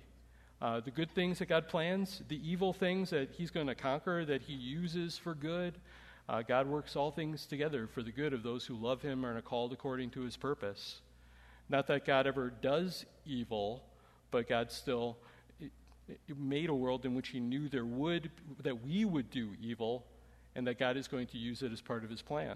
[0.61, 4.23] Uh, the good things that God plans, the evil things that He's going to conquer,
[4.23, 5.73] that He uses for good.
[6.29, 9.37] Uh, God works all things together for the good of those who love Him and
[9.37, 11.01] are called according to His purpose.
[11.67, 13.83] Not that God ever does evil,
[14.31, 15.17] but God still
[16.37, 18.31] made a world in which He knew there would,
[18.63, 20.05] that we would do evil,
[20.55, 22.55] and that God is going to use it as part of His plan.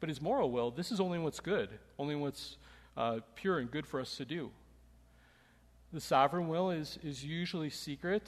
[0.00, 2.56] But His moral will, this is only what's good, only what's
[2.96, 4.50] uh, pure and good for us to do.
[5.92, 8.24] The sovereign will is, is usually secret,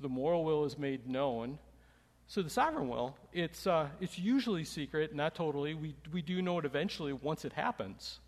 [0.00, 1.58] the moral will is made known.
[2.26, 5.74] So the sovereign will, it's, uh, it's usually secret, not totally.
[5.74, 8.20] We, we do know it eventually once it happens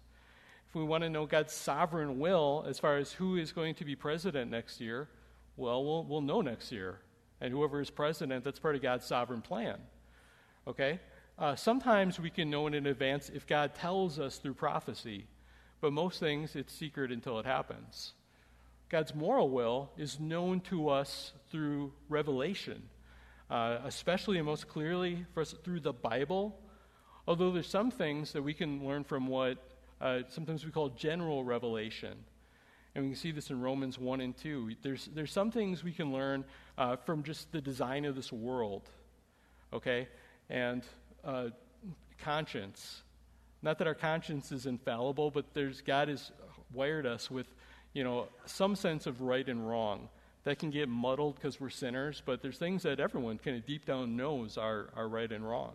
[0.68, 3.84] If we want to know God's sovereign will as far as who is going to
[3.84, 5.08] be president next year,
[5.56, 6.98] well, we'll, we'll know next year.
[7.40, 9.78] And whoever is president, that's part of God's sovereign plan.
[10.66, 11.00] Okay?
[11.38, 15.26] Uh, sometimes we can know it in advance if God tells us through prophecy,
[15.82, 18.14] but most things it's secret until it happens.
[18.88, 22.82] God's moral will is known to us through revelation,
[23.50, 26.58] uh, especially and most clearly for us through the Bible.
[27.28, 29.58] Although there's some things that we can learn from what
[30.00, 32.16] uh, sometimes we call general revelation.
[32.94, 34.76] And we can see this in Romans 1 and 2.
[34.80, 36.44] There's, there's some things we can learn
[36.78, 38.88] uh, from just the design of this world,
[39.72, 40.08] okay?
[40.48, 40.82] And
[41.26, 41.48] uh,
[42.18, 43.02] conscience.
[43.62, 46.30] Not that our conscience is infallible, but there's, God has
[46.72, 47.46] wired us with,
[47.92, 50.08] you know, some sense of right and wrong.
[50.44, 53.84] That can get muddled because we're sinners, but there's things that everyone kind of deep
[53.84, 55.72] down knows are, are right and wrong.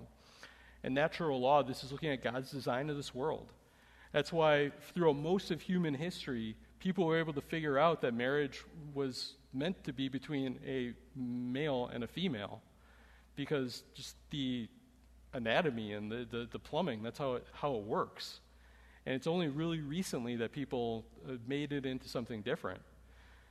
[0.84, 3.52] And natural law, this is looking at God's design of this world.
[4.14, 8.64] That's why, throughout most of human history, people were able to figure out that marriage
[8.94, 12.62] was meant to be between a male and a female
[13.36, 14.68] because just the
[15.34, 18.40] anatomy and the, the, the plumbing, that's how it, how it works.
[19.06, 21.06] And it's only really recently that people
[21.48, 22.82] made it into something different.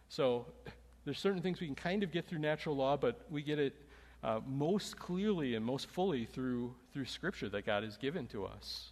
[0.09, 0.47] So
[1.05, 3.75] there's certain things we can kind of get through natural law, but we get it
[4.23, 8.91] uh, most clearly and most fully through, through Scripture that God has given to us.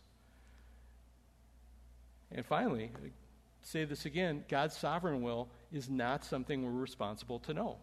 [2.32, 2.90] And finally,
[3.62, 7.76] say this again God's sovereign will is not something we're responsible to know.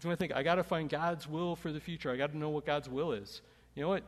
[0.00, 2.10] So I think, I got to find God's will for the future.
[2.10, 3.42] I got to know what God's will is.
[3.74, 4.02] You know what?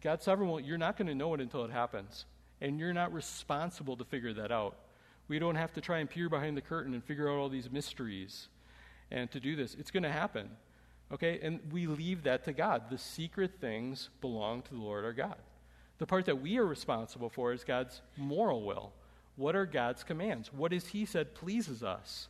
[0.00, 2.24] God's sovereign will, you're not going to know it until it happens.
[2.60, 4.76] And you're not responsible to figure that out.
[5.28, 7.70] We don't have to try and peer behind the curtain and figure out all these
[7.70, 8.48] mysteries
[9.10, 9.74] and to do this.
[9.74, 10.50] It's going to happen.
[11.12, 11.38] Okay?
[11.42, 12.90] And we leave that to God.
[12.90, 15.36] The secret things belong to the Lord our God.
[15.98, 18.92] The part that we are responsible for is God's moral will.
[19.36, 20.52] What are God's commands?
[20.52, 22.28] What is He said pleases us?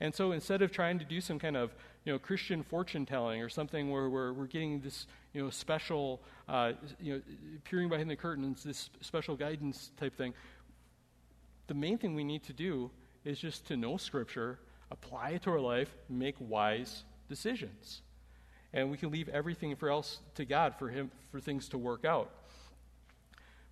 [0.00, 3.42] And so instead of trying to do some kind of you know, Christian fortune telling
[3.42, 7.22] or something where we're, we're getting this you know, special, uh, you know,
[7.64, 10.32] peering behind the curtains, this special guidance type thing,
[11.66, 12.90] the main thing we need to do
[13.24, 14.58] is just to know Scripture,
[14.90, 18.02] apply it to our life, make wise decisions.
[18.72, 22.04] And we can leave everything for else to God for him for things to work
[22.04, 22.30] out.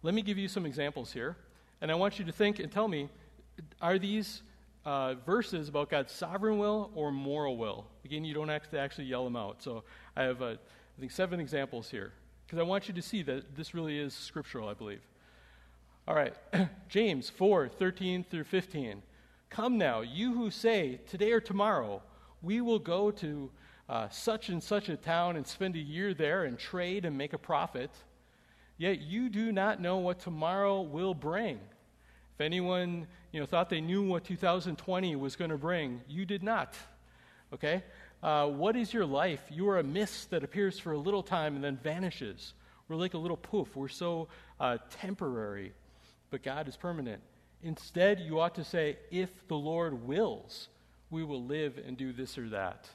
[0.02, 1.36] Let me give you some examples here,
[1.80, 3.08] and I want you to think and tell me:
[3.80, 4.42] Are these
[4.84, 7.86] uh, verses about God's sovereign will or moral will?
[8.04, 9.62] Again, you don't have to actually yell them out.
[9.62, 9.84] So
[10.16, 12.12] I have, uh, I think, seven examples here
[12.46, 14.68] because I want you to see that this really is scriptural.
[14.68, 15.02] I believe.
[16.06, 16.34] All right,
[16.88, 19.02] James 4 13 through 15.
[19.50, 22.02] Come now, you who say, Today or tomorrow,
[22.42, 23.50] we will go to
[23.88, 27.32] uh, such and such a town and spend a year there and trade and make
[27.32, 27.90] a profit.
[28.76, 31.58] Yet you do not know what tomorrow will bring.
[32.38, 36.44] If anyone you know, thought they knew what 2020 was going to bring, you did
[36.44, 36.72] not.
[37.52, 37.82] Okay?
[38.22, 39.42] Uh, what is your life?
[39.50, 42.54] You are a mist that appears for a little time and then vanishes.
[42.86, 43.74] We're like a little poof.
[43.74, 44.28] We're so
[44.60, 45.72] uh, temporary,
[46.30, 47.20] but God is permanent.
[47.64, 50.68] Instead, you ought to say, if the Lord wills,
[51.10, 52.88] we will live and do this or that.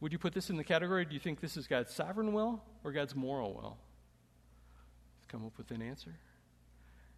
[0.00, 1.04] Would you put this in the category?
[1.04, 3.76] Do you think this is God's sovereign will or God's moral will?
[5.28, 6.14] Come up with an answer.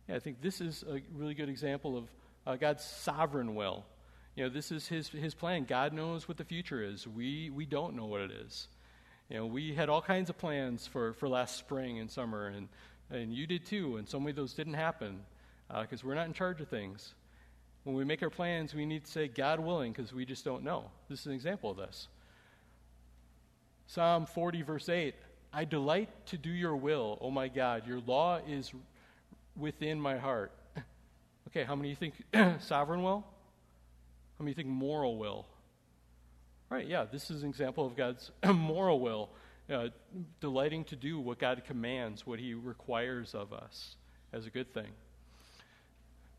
[0.08, 2.04] Yeah, I think this is a really good example of
[2.46, 3.84] uh, God's sovereign will.
[4.36, 5.64] You know, this is his, his plan.
[5.64, 7.06] God knows what the future is.
[7.06, 8.68] We, we don't know what it is.
[9.28, 12.68] You know, we had all kinds of plans for, for last spring and summer, and,
[13.10, 15.20] and you did too, and so many of those didn't happen
[15.80, 17.14] because uh, we're not in charge of things.
[17.82, 20.62] When we make our plans, we need to say, God willing, because we just don't
[20.62, 20.90] know.
[21.08, 22.08] This is an example of this.
[23.86, 25.14] Psalm 40, verse 8
[25.52, 27.86] I delight to do your will, oh my God.
[27.86, 28.72] Your law is
[29.56, 30.52] within my heart.
[31.48, 32.14] okay, how many you think
[32.60, 33.24] sovereign will?
[34.38, 35.46] How many you think moral will?
[36.68, 39.30] Right, yeah, this is an example of God's moral will,
[39.72, 39.88] uh,
[40.40, 43.96] delighting to do what God commands, what He requires of us
[44.32, 44.88] as a good thing.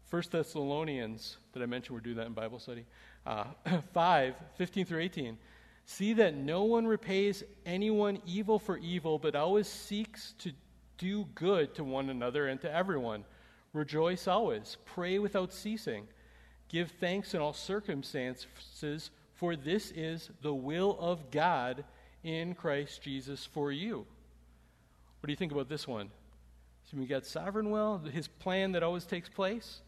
[0.07, 2.85] First Thessalonians, that I mentioned, we're doing that in Bible study,
[3.25, 3.45] uh,
[3.93, 5.37] 5, 15 through 18.
[5.85, 10.51] See that no one repays anyone evil for evil, but always seeks to
[10.97, 13.25] do good to one another and to everyone.
[13.73, 14.77] Rejoice always.
[14.85, 16.07] Pray without ceasing.
[16.69, 21.85] Give thanks in all circumstances, for this is the will of God
[22.23, 24.05] in Christ Jesus for you.
[25.19, 26.09] What do you think about this one?
[26.89, 29.81] So we got sovereign will, his plan that always takes place?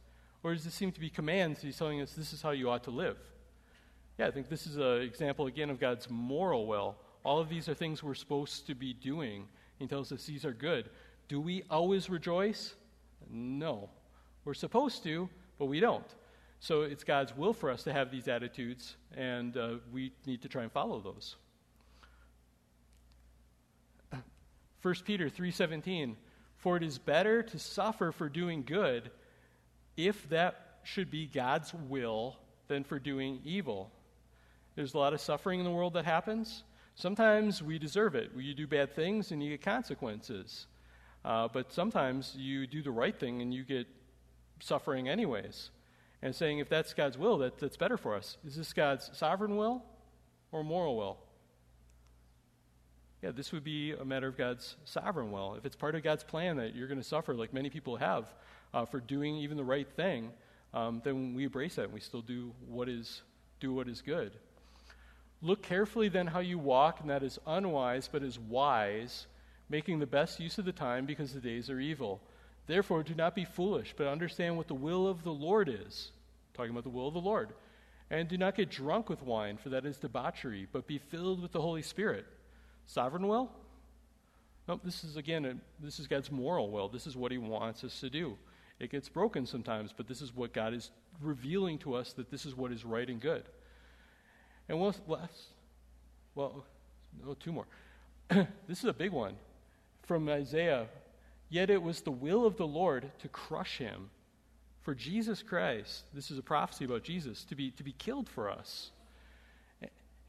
[0.43, 1.62] Or does it seem to be commands?
[1.62, 3.17] He's telling us this is how you ought to live.
[4.17, 6.95] Yeah, I think this is an example again of God's moral will.
[7.24, 9.48] All of these are things we're supposed to be doing
[9.80, 10.89] he tells us these are good.
[11.28, 12.76] Do we always rejoice?
[13.30, 13.89] No.
[14.46, 16.06] We're supposed to, but we don't.
[16.60, 20.50] So it's God's will for us to have these attitudes, and uh, we need to
[20.50, 21.38] try and follow those.
[24.82, 26.15] 1 Peter 3:17
[26.58, 29.12] For it is better to suffer for doing good
[29.96, 32.38] if that should be God's will
[32.68, 33.92] than for doing evil.
[34.76, 36.63] There's a lot of suffering in the world that happens.
[36.99, 38.31] Sometimes we deserve it.
[38.35, 40.67] You do bad things and you get consequences.
[41.23, 43.87] Uh, but sometimes you do the right thing and you get
[44.60, 45.69] suffering anyways.
[46.21, 48.35] And saying, if that's God's will, that, that's better for us.
[48.45, 49.81] Is this God's sovereign will
[50.52, 51.19] or moral will?
[53.23, 55.56] Yeah, this would be a matter of God's sovereign will.
[55.56, 58.25] If it's part of God's plan that you're going to suffer, like many people have,
[58.73, 60.31] uh, for doing even the right thing,
[60.73, 63.21] um, then we embrace that and we still do what is
[63.62, 64.33] do what is good.
[65.42, 69.27] Look carefully then how you walk, and that is unwise, but is wise,
[69.69, 72.21] making the best use of the time because the days are evil.
[72.67, 76.12] Therefore, do not be foolish, but understand what the will of the Lord is.
[76.54, 77.54] Talking about the will of the Lord.
[78.12, 81.52] And do not get drunk with wine, for that is debauchery, but be filled with
[81.52, 82.25] the Holy Spirit.
[82.85, 83.50] Sovereign will?
[84.67, 86.90] No, this is again, a, this is God's moral will.
[86.90, 88.37] This is what He wants us to do.
[88.79, 92.46] It gets broken sometimes, but this is what God is revealing to us that this
[92.46, 93.44] is what is right and good.
[94.70, 95.34] And what's left?
[96.36, 96.63] well,
[97.22, 97.65] no, oh, two more.
[98.30, 99.34] this is a big one
[100.04, 100.88] from Isaiah.
[101.50, 104.10] Yet it was the will of the Lord to crush him.
[104.82, 108.50] For Jesus Christ, this is a prophecy about Jesus, to be, to be killed for
[108.50, 108.92] us.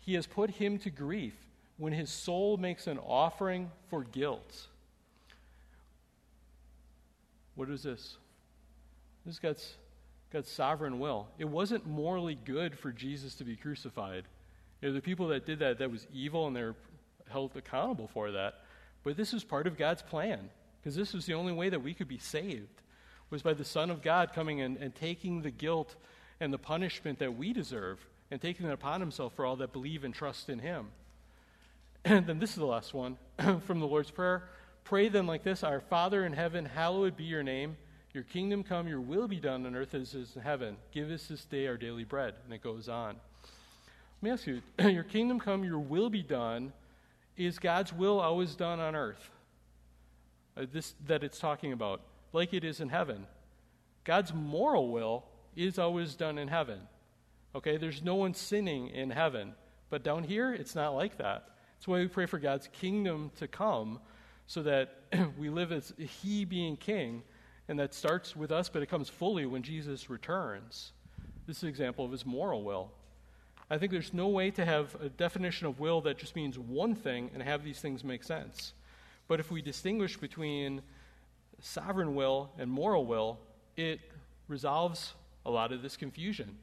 [0.01, 1.35] He has put him to grief
[1.77, 4.67] when his soul makes an offering for guilt.
[7.55, 8.17] What is this?
[9.25, 9.39] This is
[10.33, 11.29] God's, sovereign will.
[11.39, 14.25] It wasn't morally good for Jesus to be crucified.
[14.81, 16.77] You know, the people that did that, that was evil, and they're
[17.29, 18.61] held accountable for that.
[19.03, 20.51] But this was part of God's plan,
[20.81, 22.83] because this was the only way that we could be saved,
[23.31, 25.97] was by the Son of God coming and, and taking the guilt
[26.41, 30.05] and the punishment that we deserve, and taking it upon himself for all that believe
[30.05, 30.89] and trust in him.
[32.05, 33.19] And then this is the last one
[33.67, 34.45] from the Lord's Prayer.
[34.85, 37.77] Pray then like this Our Father in heaven, hallowed be your name.
[38.13, 40.77] Your kingdom come, your will be done on earth as it is in heaven.
[40.93, 42.35] Give us this day our daily bread.
[42.45, 43.17] And it goes on.
[44.21, 46.73] Let me ask you Your kingdom come, your will be done.
[47.37, 49.31] Is God's will always done on earth?
[50.57, 52.03] Uh, this that it's talking about,
[52.33, 53.27] like it is in heaven.
[54.05, 55.25] God's moral will
[55.57, 56.81] is always done in heaven.
[57.55, 59.55] Okay, there's no one sinning in heaven.
[59.89, 61.49] But down here, it's not like that.
[61.77, 64.01] That's why we pray for God's kingdom to come
[64.47, 64.97] so that
[65.39, 67.23] we live as He being king,
[67.71, 70.91] and that starts with us, but it comes fully when Jesus returns.
[71.47, 72.91] This is an example of His moral will.
[73.71, 76.97] I think there's no way to have a definition of will that just means one
[76.97, 78.73] thing and have these things make sense.
[79.29, 80.83] But if we distinguish between
[81.61, 83.39] sovereign will and moral will,
[83.77, 84.01] it
[84.49, 85.15] resolves
[85.47, 86.59] a lot of this confusion.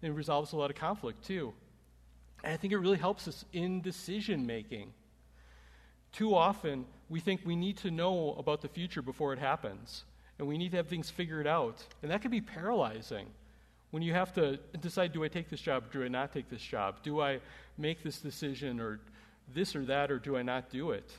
[0.00, 1.52] It resolves a lot of conflict, too.
[2.44, 4.92] And I think it really helps us in decision making.
[6.14, 10.04] Too often, we think we need to know about the future before it happens,
[10.38, 11.84] and we need to have things figured out.
[12.02, 13.26] And that can be paralyzing
[13.90, 16.60] when you have to decide do I take this job, do I not take this
[16.62, 16.96] job?
[17.04, 17.38] Do I
[17.78, 18.98] make this decision, or
[19.54, 21.12] this or that, or do I not do it?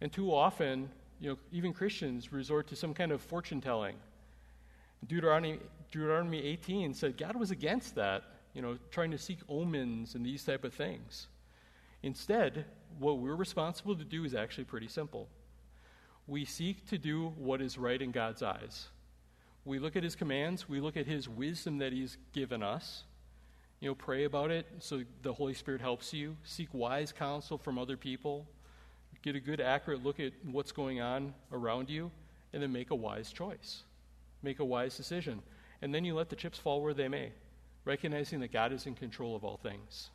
[0.00, 0.88] And too often,
[1.20, 3.96] you know, even Christians resort to some kind of fortune telling.
[5.06, 5.58] Deuteronomy,
[5.90, 10.44] Deuteronomy 18 said God was against that, you know, trying to seek omens and these
[10.44, 11.26] type of things.
[12.02, 12.64] Instead,
[12.98, 15.28] what we're responsible to do is actually pretty simple.
[16.26, 18.88] We seek to do what is right in God's eyes.
[19.64, 23.04] We look at his commands, we look at his wisdom that he's given us.
[23.80, 26.36] You know, pray about it so the Holy Spirit helps you.
[26.44, 28.46] Seek wise counsel from other people.
[29.22, 32.10] Get a good, accurate look at what's going on around you,
[32.52, 33.82] and then make a wise choice.
[34.42, 35.42] Make a wise decision.
[35.80, 37.32] And then you let the chips fall where they may,
[37.84, 40.10] recognizing that God is in control of all things.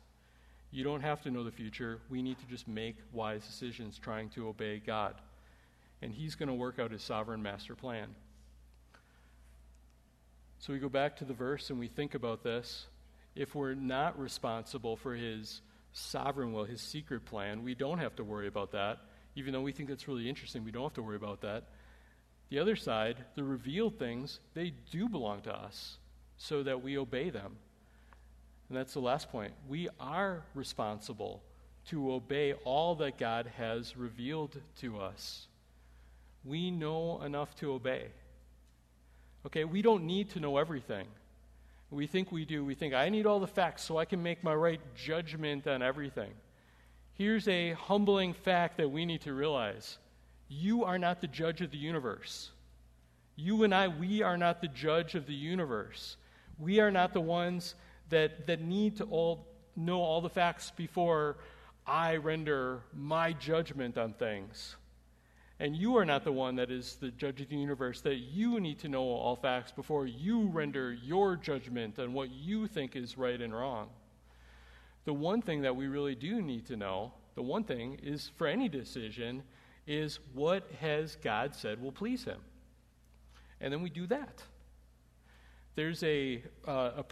[0.70, 2.00] You don't have to know the future.
[2.10, 5.14] We need to just make wise decisions trying to obey God.
[6.02, 8.14] And He's going to work out His sovereign master plan.
[10.58, 12.86] So we go back to the verse and we think about this.
[13.34, 15.62] If we're not responsible for His
[15.92, 18.98] sovereign will, His secret plan, we don't have to worry about that.
[19.36, 21.64] Even though we think that's really interesting, we don't have to worry about that.
[22.50, 25.98] The other side, the revealed things, they do belong to us
[26.36, 27.56] so that we obey them.
[28.68, 29.52] And that's the last point.
[29.68, 31.42] We are responsible
[31.86, 35.46] to obey all that God has revealed to us.
[36.44, 38.08] We know enough to obey.
[39.46, 41.06] Okay, we don't need to know everything.
[41.90, 42.64] We think we do.
[42.64, 45.80] We think, I need all the facts so I can make my right judgment on
[45.80, 46.30] everything.
[47.14, 49.96] Here's a humbling fact that we need to realize
[50.48, 52.50] you are not the judge of the universe.
[53.36, 56.16] You and I, we are not the judge of the universe.
[56.58, 57.74] We are not the ones
[58.10, 59.46] that, that need to all
[59.76, 61.36] know all the facts before
[61.86, 64.76] I render my judgment on things.
[65.60, 68.60] And you are not the one that is the judge of the universe, that you
[68.60, 73.18] need to know all facts before you render your judgment on what you think is
[73.18, 73.88] right and wrong.
[75.04, 78.46] The one thing that we really do need to know, the one thing is for
[78.46, 79.42] any decision,
[79.86, 82.40] is what has God said will please him?
[83.60, 84.42] And then we do that.
[85.78, 87.04] There's a, uh, a,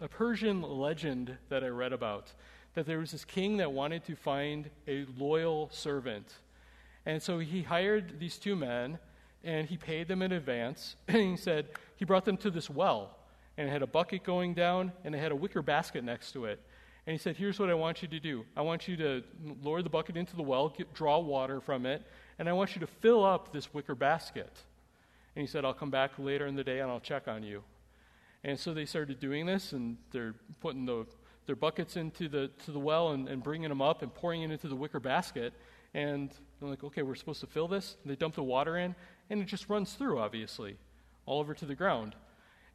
[0.00, 2.32] a Persian legend that I read about
[2.72, 6.32] that there was this king that wanted to find a loyal servant.
[7.04, 8.98] And so he hired these two men
[9.44, 10.96] and he paid them in advance.
[11.08, 13.18] And he said, he brought them to this well
[13.58, 16.46] and it had a bucket going down and it had a wicker basket next to
[16.46, 16.58] it.
[17.06, 19.22] And he said, Here's what I want you to do I want you to
[19.62, 22.02] lower the bucket into the well, get, draw water from it,
[22.38, 24.56] and I want you to fill up this wicker basket.
[25.34, 27.62] And he said, I'll come back later in the day and I'll check on you.
[28.44, 31.06] And so they started doing this, and they're putting the,
[31.46, 34.50] their buckets into the, to the well and, and bringing them up and pouring it
[34.50, 35.52] into the wicker basket.
[35.94, 36.30] And
[36.60, 37.96] they're like, okay, we're supposed to fill this.
[38.02, 38.94] And they dump the water in,
[39.30, 40.76] and it just runs through, obviously,
[41.24, 42.14] all over to the ground.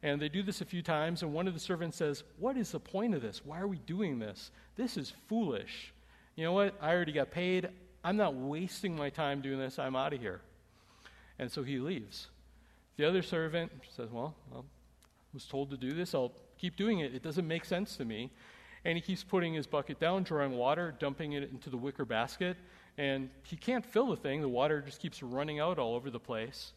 [0.02, 2.72] And they do this a few times, and one of the servants says, What is
[2.72, 3.44] the point of this?
[3.44, 4.50] Why are we doing this?
[4.76, 5.92] This is foolish.
[6.34, 6.74] You know what?
[6.80, 7.68] I already got paid.
[8.02, 9.78] I'm not wasting my time doing this.
[9.78, 10.40] I'm out of here.
[11.38, 12.28] And so he leaves.
[12.96, 14.34] The other servant says, Well,
[15.32, 16.14] was told to do this.
[16.14, 17.14] I'll keep doing it.
[17.14, 18.30] It doesn't make sense to me.
[18.84, 22.56] And he keeps putting his bucket down, drawing water, dumping it into the wicker basket.
[22.98, 24.40] And he can't fill the thing.
[24.40, 26.72] The water just keeps running out all over the place.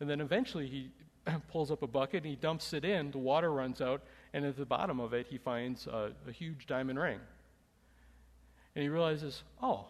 [0.00, 0.90] And then eventually he
[1.48, 3.10] pulls up a bucket and he dumps it in.
[3.10, 4.02] The water runs out.
[4.32, 7.18] And at the bottom of it, he finds a, a huge diamond ring.
[8.74, 9.86] And he realizes, oh,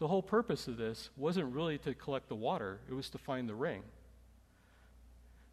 [0.00, 3.48] the whole purpose of this wasn't really to collect the water, it was to find
[3.48, 3.82] the ring.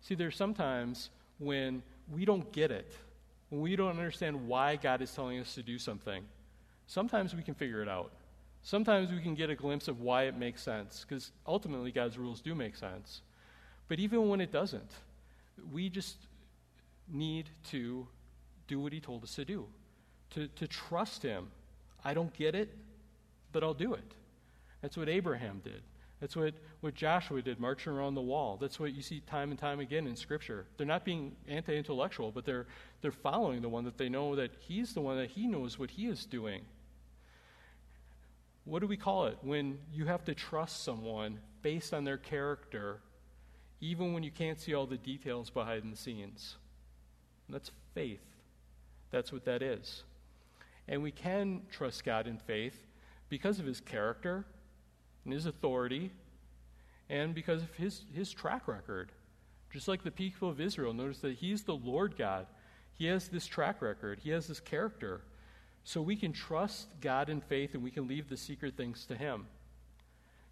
[0.01, 1.11] See, there's sometimes
[1.41, 1.81] when
[2.13, 2.93] we don't get it,
[3.49, 6.23] when we don't understand why God is telling us to do something.
[6.85, 8.11] Sometimes we can figure it out.
[8.61, 12.41] Sometimes we can get a glimpse of why it makes sense, because ultimately God's rules
[12.41, 13.21] do make sense.
[13.87, 14.91] But even when it doesn't,
[15.73, 16.17] we just
[17.11, 18.07] need to
[18.67, 19.65] do what He told us to do,
[20.31, 21.47] to, to trust Him.
[22.05, 22.69] I don't get it,
[23.51, 24.13] but I'll do it.
[24.81, 25.81] That's what Abraham did.
[26.21, 28.55] That's what, what Joshua did, marching around the wall.
[28.61, 30.67] That's what you see time and time again in Scripture.
[30.77, 32.67] They're not being anti intellectual, but they're,
[33.01, 35.89] they're following the one that they know that he's the one that he knows what
[35.89, 36.61] he is doing.
[38.65, 42.99] What do we call it when you have to trust someone based on their character,
[43.81, 46.55] even when you can't see all the details behind the scenes?
[47.47, 48.21] And that's faith.
[49.09, 50.03] That's what that is.
[50.87, 52.85] And we can trust God in faith
[53.27, 54.45] because of his character
[55.23, 56.11] and his authority
[57.09, 59.11] and because of his, his track record.
[59.71, 62.47] Just like the people of Israel, notice that he's the Lord God.
[62.93, 65.21] He has this track record, he has this character.
[65.83, 69.15] So we can trust God in faith and we can leave the secret things to
[69.15, 69.47] him.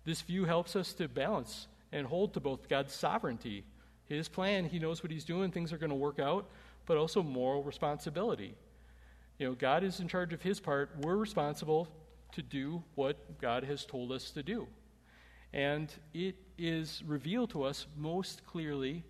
[0.06, 3.64] This view helps us to balance and hold to both God's sovereignty,
[4.08, 6.50] his plan, he knows what he's doing, things are going to work out,
[6.88, 8.56] but also moral responsibility.
[9.38, 10.90] You know, God is in charge of his part.
[11.02, 11.88] We're responsible
[12.34, 14.68] to do what God has told us to do.
[15.54, 19.04] And it is revealed to us most clearly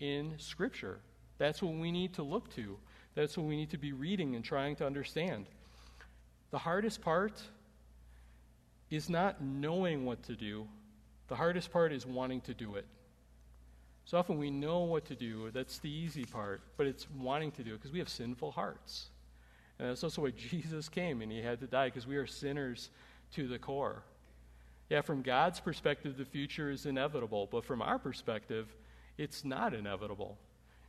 [0.00, 1.00] in Scripture.
[1.38, 2.78] That's what we need to look to.
[3.14, 5.46] That's what we need to be reading and trying to understand.
[6.50, 7.40] The hardest part
[8.90, 10.68] is not knowing what to do,
[11.28, 12.86] the hardest part is wanting to do it.
[14.04, 17.64] So often we know what to do, that's the easy part, but it's wanting to
[17.64, 19.06] do it because we have sinful hearts.
[19.78, 22.26] Uh, and that's also why Jesus came and he had to die because we are
[22.26, 22.90] sinners
[23.32, 24.02] to the core.
[24.90, 28.74] Yeah, from God's perspective, the future is inevitable, but from our perspective,
[29.16, 30.38] it's not inevitable.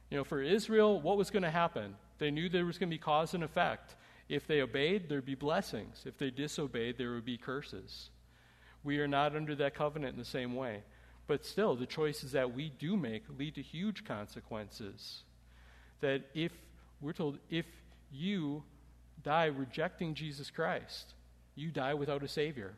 [0.10, 1.96] You know, for Israel, what was going to happen?
[2.18, 3.96] They knew there was going to be cause and effect.
[4.30, 6.04] If they obeyed, there'd be blessings.
[6.06, 8.10] If they disobeyed, there would be curses.
[8.84, 10.84] We are not under that covenant in the same way.
[11.28, 15.24] But still, the choices that we do make lead to huge consequences.
[16.02, 16.52] That if
[17.02, 17.66] we're told, if
[18.12, 18.64] you
[19.26, 21.14] die rejecting Jesus Christ,
[21.56, 22.76] you die without a Savior.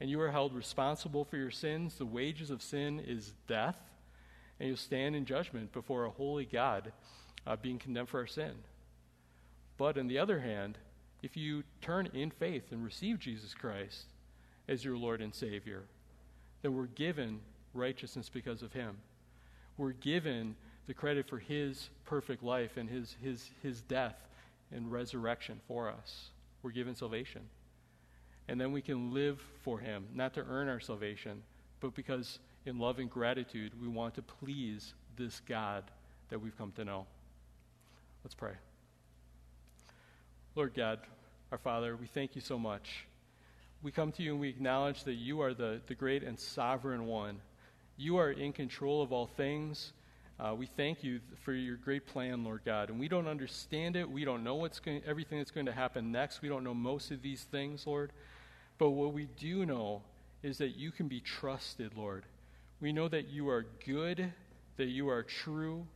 [0.00, 1.96] And you are held responsible for your sins.
[1.96, 3.76] The wages of sin is death.
[4.58, 6.92] And you'll stand in judgment before a holy God
[7.46, 8.52] uh, being condemned for our sin.
[9.76, 10.78] But on the other hand,
[11.22, 14.06] if you turn in faith and receive Jesus Christ
[14.68, 15.82] as your Lord and Savior,
[16.62, 17.40] then we're given
[17.72, 18.96] righteousness because of Him.
[19.76, 20.54] We're given
[20.86, 24.16] the credit for His perfect life and His, his, his death
[24.72, 26.30] and resurrection for us.
[26.62, 27.42] We're given salvation.
[28.48, 31.42] And then we can live for Him, not to earn our salvation,
[31.80, 35.84] but because in love and gratitude we want to please this God
[36.30, 37.06] that we've come to know.
[38.24, 38.52] Let's pray.
[40.54, 41.00] Lord God,
[41.52, 43.06] our Father, we thank you so much.
[43.82, 47.06] We come to you and we acknowledge that you are the, the great and sovereign
[47.06, 47.40] one.
[47.96, 49.92] You are in control of all things.
[50.38, 52.90] Uh, we thank you for your great plan, Lord God.
[52.90, 54.10] And we don't understand it.
[54.10, 56.42] We don't know what's going, everything that's going to happen next.
[56.42, 58.12] We don't know most of these things, Lord.
[58.78, 60.02] But what we do know
[60.42, 62.24] is that you can be trusted, Lord.
[62.80, 64.32] We know that you are good,
[64.76, 65.86] that you are true,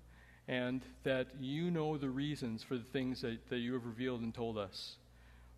[0.47, 4.32] and that you know the reasons for the things that, that you have revealed and
[4.32, 4.97] told us.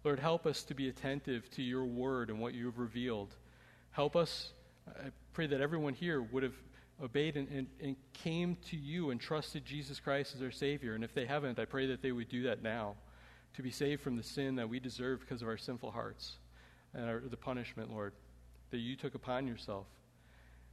[0.04, 3.34] Lord, help us to be attentive to your word and what you have revealed.
[3.90, 4.52] Help us,
[4.88, 6.54] I pray that everyone here would have
[7.02, 10.94] obeyed and, and, and, came to you and trusted Jesus Christ as their Savior.
[10.94, 12.96] And if they haven't, I pray that they would do that now
[13.54, 16.36] to be saved from the sin that we deserve because of our sinful hearts
[16.94, 18.12] and our, the punishment, Lord,
[18.70, 19.86] that you took upon yourself.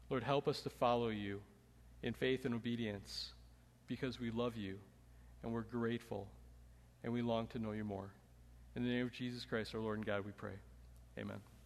[0.10, 1.42] Lord, help us to follow you
[2.04, 3.34] in faith and obedience
[3.88, 4.78] because we love you
[5.44, 6.28] and we're grateful
[7.04, 8.10] and we long to know you more.
[8.76, 10.54] In the name of Jesus Christ, our Lord and God, we pray.
[11.18, 11.57] Amen.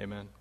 [0.00, 0.37] Amen.